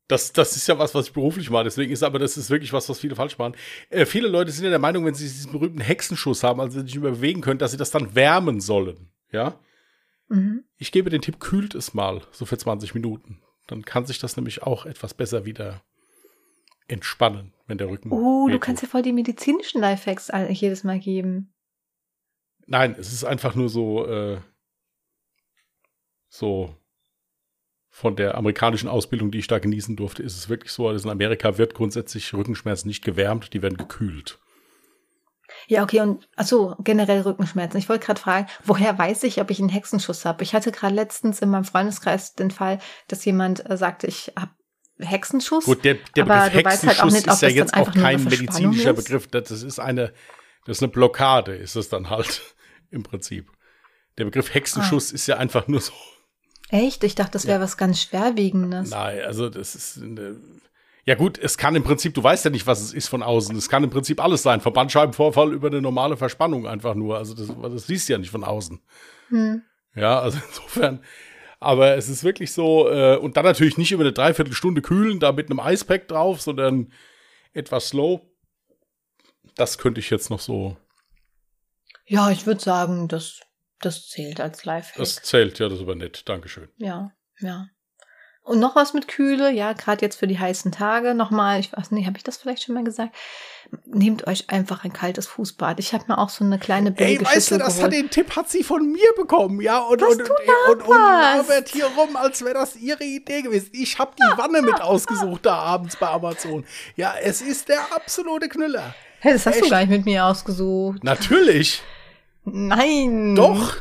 [0.07, 1.63] Das, das ist ja was, was ich beruflich mache.
[1.63, 3.55] Deswegen ist aber das ist wirklich was, was viele falsch machen.
[3.89, 6.93] Äh, viele Leute sind ja der Meinung, wenn sie diesen berühmten Hexenschuss haben, also sich
[6.93, 9.09] nicht mehr bewegen können, dass sie das dann wärmen sollen.
[9.31, 9.59] Ja.
[10.27, 10.63] Mhm.
[10.77, 13.41] Ich gebe den Tipp, kühlt es mal, so für 20 Minuten.
[13.67, 15.81] Dann kann sich das nämlich auch etwas besser wieder
[16.87, 18.11] entspannen, wenn der Rücken.
[18.11, 21.54] Oh, du kannst ja voll die medizinischen Lifehacks jedes Mal geben.
[22.67, 24.39] Nein, es ist einfach nur so, äh,
[26.27, 26.75] so
[27.89, 31.09] von der amerikanischen Ausbildung, die ich da genießen durfte, ist es wirklich so, dass in
[31.09, 34.39] Amerika wird grundsätzlich Rückenschmerz nicht gewärmt, die werden gekühlt.
[35.67, 37.79] Ja, okay, und achso, generell Rückenschmerzen.
[37.79, 40.43] Ich wollte gerade fragen, woher weiß ich, ob ich einen Hexenschuss habe?
[40.43, 44.51] Ich hatte gerade letztens in meinem Freundeskreis den Fall, dass jemand äh, sagte, ich habe
[44.99, 45.65] Hexenschuss.
[45.65, 48.93] Gut, der, der Begriff halt Hexenschuss nicht, ob ist ja jetzt auch kein medizinischer.
[48.93, 50.13] Begriff, das ist eine,
[50.65, 52.54] das ist eine Blockade, ist es dann halt
[52.91, 53.51] im Prinzip.
[54.17, 55.15] Der Begriff Hexenschuss Ah.
[55.15, 55.93] ist ja einfach nur so,
[56.69, 57.03] Echt?
[57.03, 58.89] Ich dachte, das wäre was ganz Schwerwiegendes.
[58.89, 60.37] Nein, also das ist eine,
[61.05, 63.55] ja gut, es kann im Prinzip, du weißt ja nicht, was es ist von außen.
[63.55, 67.17] Es kann im Prinzip alles sein, vom Bandscheibenvorfall über eine normale Verspannung einfach nur.
[67.17, 68.81] Also das, das siehst du ja nicht von außen.
[69.29, 69.61] Hm.
[69.93, 71.01] Ja, also insofern.
[71.59, 75.31] Aber es ist wirklich so, äh, und dann natürlich nicht über eine Dreiviertelstunde kühlen, da
[75.31, 76.91] mit einem Eispack drauf, sondern
[77.53, 78.21] etwas slow.
[79.55, 80.75] Das könnte ich jetzt noch so,
[82.05, 83.39] Ja, ich würde sagen, das,
[83.81, 84.97] das zählt als Lifehack.
[84.97, 86.27] das zählt, ja, das ist aber nett.
[86.27, 86.69] Dankeschön.
[86.77, 87.67] Ja, ja.
[88.43, 91.15] Und noch was mit Kühle, ja, gerade jetzt für die heißen Tage.
[91.15, 93.15] Nochmal, ich weiß nicht, habe ich das vielleicht schon mal gesagt?
[93.85, 95.79] Nehmt euch einfach ein kaltes Fußbad.
[95.79, 97.85] Ich habe mir auch so eine kleine Ey, billige weißt du, das geholt.
[97.85, 100.87] hat den Tipp hat sie von mir bekommen, ja, und Was und, du und, und,
[100.87, 101.49] und laberst.
[101.49, 103.71] labert hier rum, als wäre das ihre Idee gewesen.
[103.73, 106.65] Ich habe die Wanne mit ausgesucht da abends bei Amazon.
[106.95, 108.93] Ja, es ist der absolute Knüller.
[109.21, 109.71] Hey, das hast du Echt?
[109.71, 111.03] gar nicht mit mir ausgesucht.
[111.03, 111.81] Natürlich,
[112.45, 113.35] Nein.
[113.35, 113.75] doch.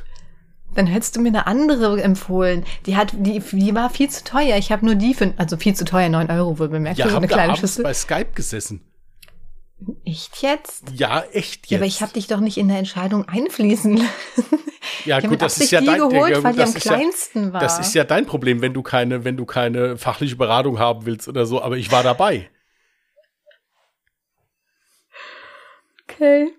[0.75, 2.65] Dann hättest du mir eine andere empfohlen.
[2.87, 4.57] Die hat, die, die war viel zu teuer.
[4.57, 6.99] Ich habe nur die für, also viel zu teuer, 9 Euro wohl bemerkt.
[6.99, 7.85] Ja, haben eine kleine Schüssel.
[7.85, 8.81] bei Skype gesessen.
[10.05, 10.91] Echt jetzt?
[10.95, 11.71] Ja, echt jetzt.
[11.71, 14.11] Ja, aber ich habe dich doch nicht in der Entscheidung einfließen lassen.
[15.05, 17.53] ja, ich gut, das ist ja dein geholt, ja, weil die am ist ja- kleinsten
[17.53, 17.61] war.
[17.61, 21.29] Das ist ja dein Problem, wenn du keine, wenn du keine fachliche Beratung haben willst
[21.29, 22.49] oder so, aber ich war dabei.
[26.09, 26.53] Okay.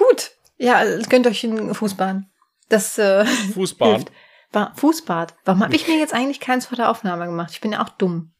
[0.00, 0.32] Gut.
[0.56, 2.30] Ja, gönnt euch einen Fußbahn.
[2.68, 4.06] Das äh, Fußbahn.
[4.52, 5.36] War Fußbad.
[5.44, 7.50] Warum habe ich mir jetzt eigentlich keins vor der Aufnahme gemacht?
[7.52, 8.32] Ich bin ja auch dumm.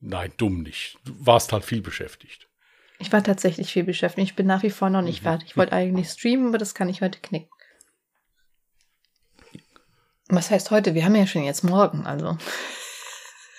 [0.00, 0.98] Nein, dumm nicht.
[1.04, 2.48] Du warst halt viel beschäftigt.
[2.98, 4.28] Ich war tatsächlich viel beschäftigt.
[4.28, 5.50] Ich bin nach wie vor noch nicht fertig.
[5.50, 7.48] Ich wollte eigentlich streamen, aber das kann ich heute knicken.
[10.28, 10.94] Was heißt heute?
[10.94, 12.36] Wir haben ja schon jetzt morgen, also.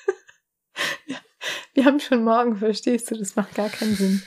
[1.07, 1.17] ja,
[1.73, 3.17] wir haben schon morgen, verstehst du?
[3.17, 4.23] Das macht gar keinen Sinn.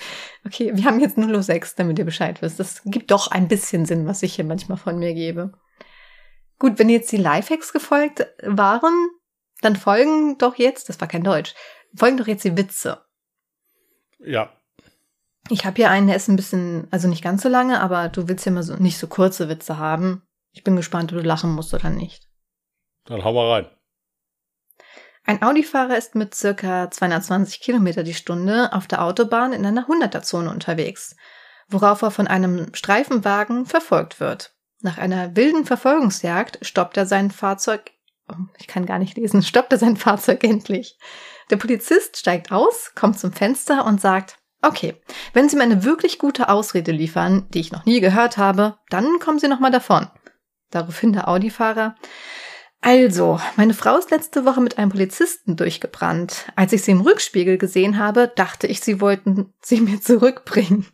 [0.46, 2.58] Okay, wir haben jetzt 0.06 damit ihr Bescheid wisst.
[2.60, 5.52] Das gibt doch ein bisschen Sinn, was ich hier manchmal von mir gebe.
[6.58, 9.08] Gut, wenn jetzt die Lifehacks gefolgt waren,
[9.60, 11.54] dann folgen doch jetzt, das war kein Deutsch,
[11.94, 13.04] folgen doch jetzt die Witze.
[14.20, 14.52] Ja,
[15.50, 18.28] Ich habe hier einen, der ist ein bisschen, also nicht ganz so lange, aber du
[18.28, 20.22] willst ja immer so nicht so kurze Witze haben.
[20.52, 22.28] Ich bin gespannt, ob du lachen musst oder nicht.
[23.04, 23.77] dann hau mal rein.
[25.28, 30.48] Ein Audi-Fahrer ist mit circa 220 Kilometer die Stunde auf der Autobahn in einer 100er-Zone
[30.48, 31.16] unterwegs,
[31.68, 34.54] worauf er von einem Streifenwagen verfolgt wird.
[34.80, 37.90] Nach einer wilden Verfolgungsjagd stoppt er sein Fahrzeug,
[38.56, 40.98] ich kann gar nicht lesen, stoppt er sein Fahrzeug endlich.
[41.50, 44.96] Der Polizist steigt aus, kommt zum Fenster und sagt, okay,
[45.34, 49.18] wenn Sie mir eine wirklich gute Ausrede liefern, die ich noch nie gehört habe, dann
[49.18, 50.08] kommen Sie nochmal davon.
[50.70, 51.96] Daraufhin der Audi-Fahrer,
[52.80, 56.46] also, meine Frau ist letzte Woche mit einem Polizisten durchgebrannt.
[56.54, 60.86] Als ich sie im Rückspiegel gesehen habe, dachte ich, sie wollten sie mir zurückbringen.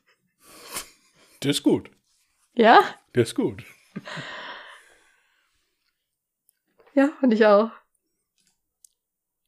[1.42, 1.90] Der ist gut.
[2.54, 2.80] Ja?
[3.14, 3.64] Der ist gut.
[6.94, 7.70] Ja, und ich auch.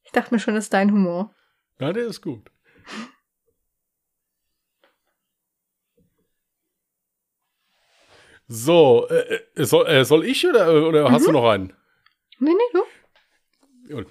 [0.05, 1.35] Ich dachte mir schon, das ist dein Humor.
[1.79, 2.51] Ja, der ist gut.
[8.49, 11.73] So, äh, äh, soll, äh, soll ich oder, oder hast du noch einen?
[12.39, 12.81] Nee, nee,
[13.89, 13.95] du?
[13.95, 14.07] Gut.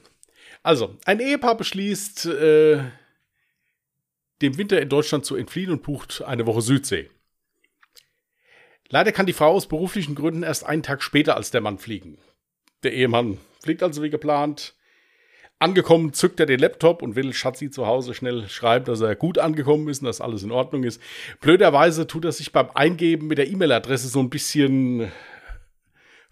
[0.64, 2.84] Also, ein Ehepaar beschließt, äh,
[4.42, 7.10] dem Winter in Deutschland zu entfliehen und bucht eine Woche Südsee.
[8.90, 12.18] Leider kann die Frau aus beruflichen Gründen erst einen Tag später als der Mann fliegen.
[12.84, 14.76] Der Ehemann fliegt also wie geplant.
[15.58, 19.40] Angekommen zückt er den Laptop und will Schatzi zu Hause schnell schreiben, dass er gut
[19.40, 21.02] angekommen ist und dass alles in Ordnung ist.
[21.40, 25.12] Blöderweise tut er sich beim Eingeben mit der E-Mail-Adresse so ein bisschen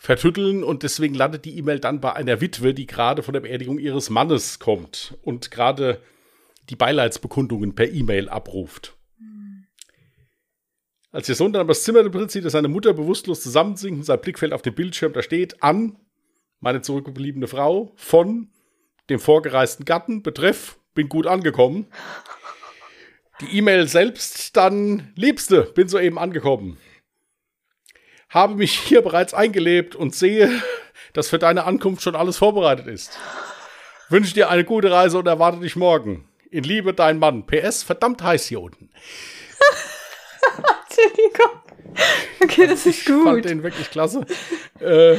[0.03, 3.79] vertütteln und deswegen landet die E-Mail dann bei einer Witwe, die gerade von der Beerdigung
[3.79, 6.01] ihres Mannes kommt und gerade
[6.69, 8.97] die Beileidsbekundungen per E-Mail abruft.
[11.13, 14.39] Als der Sohn dann aber das Zimmer sieht er seine Mutter bewusstlos zusammensinken, sein Blick
[14.39, 15.95] fällt auf den Bildschirm, da steht an
[16.59, 18.49] meine zurückgebliebene Frau von
[19.09, 21.87] dem vorgereisten Gatten, betreff, bin gut angekommen.
[23.39, 26.77] Die E-Mail selbst dann, Liebste, bin soeben angekommen
[28.33, 30.49] habe mich hier bereits eingelebt und sehe,
[31.13, 33.17] dass für deine Ankunft schon alles vorbereitet ist.
[34.09, 36.27] Wünsche dir eine gute Reise und erwarte dich morgen.
[36.49, 37.45] In Liebe, dein Mann.
[37.45, 38.89] PS, verdammt heiß hier unten.
[40.89, 41.61] Entschuldigung.
[42.43, 43.45] Okay, das ist Ich fand gut.
[43.45, 44.25] den wirklich klasse.
[44.79, 45.17] äh,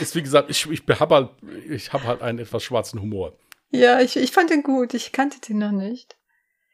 [0.00, 1.30] ist wie gesagt, ich, ich habe halt,
[1.68, 3.36] ich hab halt einen etwas schwarzen Humor.
[3.70, 4.94] Ja, ich, ich fand den gut.
[4.94, 6.16] Ich kannte den noch nicht.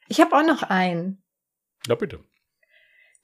[0.09, 1.23] Ich habe auch noch einen.
[1.87, 2.21] Na bitte.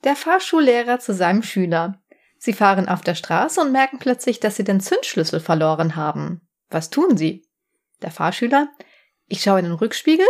[0.03, 2.00] Der Fahrschullehrer zu seinem Schüler.
[2.43, 6.41] Sie fahren auf der Straße und merken plötzlich, dass sie den Zündschlüssel verloren haben.
[6.71, 7.47] Was tun sie?
[8.01, 8.67] Der Fahrschüler.
[9.27, 10.25] Ich schaue in den Rückspiegel,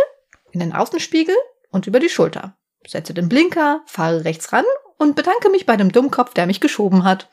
[0.50, 1.34] in den Außenspiegel
[1.70, 2.58] und über die Schulter.
[2.86, 4.66] Setze den Blinker, fahre rechts ran
[4.98, 7.30] und bedanke mich bei dem Dummkopf, der mich geschoben hat.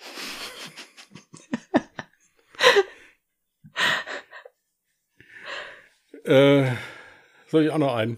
[6.23, 6.71] Äh,
[7.47, 8.17] soll ich auch noch einen?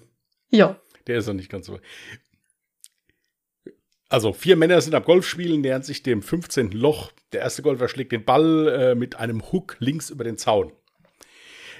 [0.49, 0.79] Ja.
[1.07, 1.79] Der ist noch nicht ganz so.
[4.11, 6.71] Also, vier Männer sind am Golfspielen, nähern sich dem 15.
[6.71, 7.13] Loch.
[7.31, 10.73] Der erste Golfer schlägt den Ball äh, mit einem Hook links über den Zaun.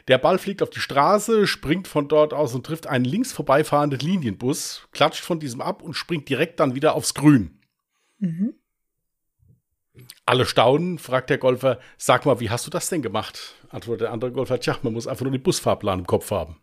[0.07, 3.99] Der Ball fliegt auf die Straße, springt von dort aus und trifft einen links vorbeifahrenden
[3.99, 7.59] Linienbus, klatscht von diesem ab und springt direkt dann wieder aufs Grün.
[8.19, 8.53] Mhm.
[10.25, 13.55] Alle staunen, fragt der Golfer, sag mal, wie hast du das denn gemacht?
[13.67, 16.61] Antwortet der andere Golfer, tja, man muss einfach nur den Busfahrplan im Kopf haben.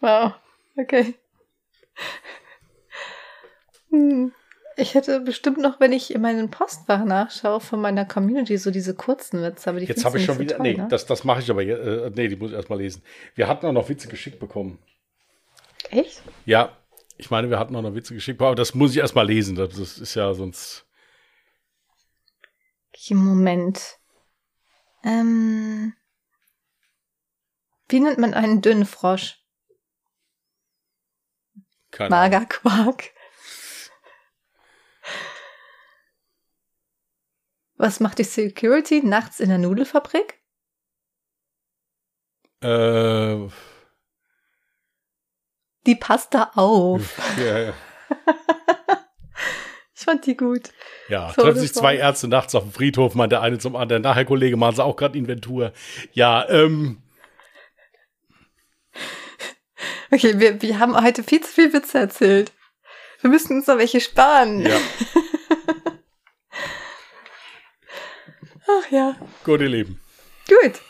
[0.00, 0.32] Wow.
[0.76, 1.14] Okay.
[3.90, 4.32] Hm.
[4.76, 8.94] Ich hätte bestimmt noch, wenn ich in meinen Postfach nachschaue, von meiner Community so diese
[8.94, 10.56] kurzen Witze, aber die Jetzt habe ich schon nicht wieder.
[10.56, 10.88] so toll, nee, ne?
[10.88, 11.62] das, das mache ich aber.
[11.62, 13.02] Äh, nee, die muss ich erst mal lesen.
[13.34, 14.78] Wir hatten auch noch Witze geschickt bekommen.
[15.90, 16.22] Echt?
[16.46, 16.76] Ja,
[17.18, 19.56] Ich meine, wir hatten auch noch Witze geschickt, aber das muss ich erst mal lesen.
[19.56, 20.86] Das ist ja sonst.
[23.10, 23.98] Moment.
[25.04, 25.92] Ähm,
[27.88, 29.41] wie nennt man einen dünnen Frosch?
[31.92, 32.10] Keine.
[32.10, 33.10] Magerquark.
[37.76, 40.40] Was macht die Security nachts in der Nudelfabrik?
[42.62, 43.48] Äh,
[45.86, 47.18] Die passt da auf.
[47.38, 47.72] ja, ja.
[49.94, 50.70] Ich fand die gut.
[51.08, 54.02] ja So, treffen sich zwei Ärzte nachts auf dem Friedhof, meint der eine zum anderen.
[54.02, 55.72] Nachher, Kollege, machen sie auch gerade Inventur.
[56.12, 57.01] Ja, ähm,
[60.12, 62.52] Okay, wir, wir haben heute viel zu viel Witze erzählt.
[63.22, 64.60] Wir müssten uns noch welche sparen.
[64.66, 64.76] ja.
[68.68, 69.16] Ach ja.
[69.44, 70.00] Gut, ihr Lieben.
[70.48, 70.80] Gut.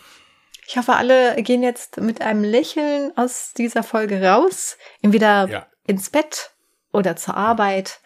[0.67, 4.77] Ich hoffe, alle gehen jetzt mit einem Lächeln aus dieser Folge raus.
[5.03, 5.67] Entweder Ja.
[5.87, 6.51] ins Bett
[6.93, 8.01] oder zur Arbeit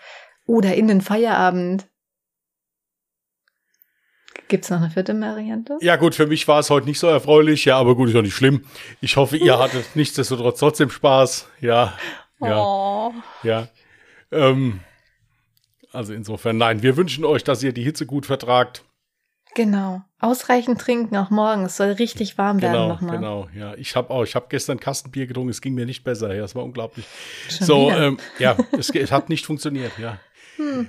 [0.46, 1.86] oder in den Feierabend.
[4.48, 5.76] Gibt's noch eine vierte Variante?
[5.80, 8.22] Ja, gut, für mich war es heute nicht so erfreulich, ja, aber gut, ist doch
[8.22, 8.64] nicht schlimm.
[9.00, 11.48] Ich hoffe, ihr hattet nichtsdestotrotz trotzdem Spaß.
[11.60, 11.94] Ja,
[12.40, 13.12] ja, Oh.
[13.42, 13.68] ja.
[14.30, 14.80] Ähm,
[15.92, 18.84] also insofern, nein, wir wünschen euch, dass ihr die Hitze gut vertragt.
[19.54, 20.02] Genau.
[20.20, 21.64] Ausreichend trinken, auch morgen.
[21.64, 23.16] Es soll richtig warm werden Genau, nochmal.
[23.16, 23.74] genau, ja.
[23.76, 26.54] Ich habe auch, ich habe gestern Kastenbier getrunken, es ging mir nicht besser, ja, es
[26.54, 27.06] war unglaublich.
[27.48, 30.18] Schon so, ähm, ja, es, es hat nicht funktioniert, ja.
[30.56, 30.88] Hm.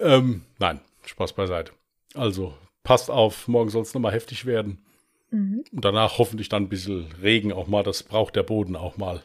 [0.00, 1.72] Ähm, nein, Spaß beiseite.
[2.14, 4.84] Also, passt auf, morgen soll es nochmal heftig werden.
[5.30, 5.64] Mhm.
[5.72, 7.82] Und danach hoffentlich dann ein bisschen Regen auch mal.
[7.82, 9.22] Das braucht der Boden auch mal.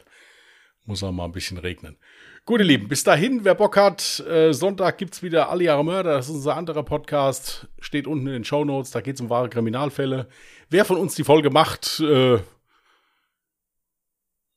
[0.84, 1.96] Muss auch mal ein bisschen regnen.
[2.44, 6.12] Gut, ihr Lieben, bis dahin, wer Bock hat, äh, Sonntag gibt's wieder Alle Jahre Mörder.
[6.12, 7.66] Das ist unser anderer Podcast.
[7.80, 8.92] Steht unten in den Show Notes.
[8.92, 10.28] Da geht's um wahre Kriminalfälle.
[10.70, 12.42] Wer von uns die Folge macht, äh, ja,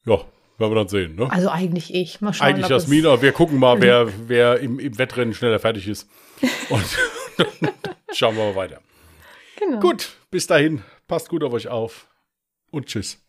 [0.05, 0.25] werden
[0.71, 1.15] wir dann sehen.
[1.15, 1.31] Ne?
[1.31, 2.21] Also eigentlich ich.
[2.21, 5.33] Mal schauen, Eigentlich ob es- Jasmin, aber wir gucken mal, wer, wer im, im Wettrennen
[5.33, 6.07] schneller fertig ist.
[6.69, 6.85] Und
[7.61, 7.73] dann
[8.13, 8.81] schauen wir mal weiter.
[9.59, 9.79] Genau.
[9.79, 12.07] Gut, bis dahin, passt gut auf euch auf
[12.71, 13.21] und tschüss.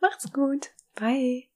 [0.00, 0.70] Macht's gut.
[0.94, 1.48] Bye.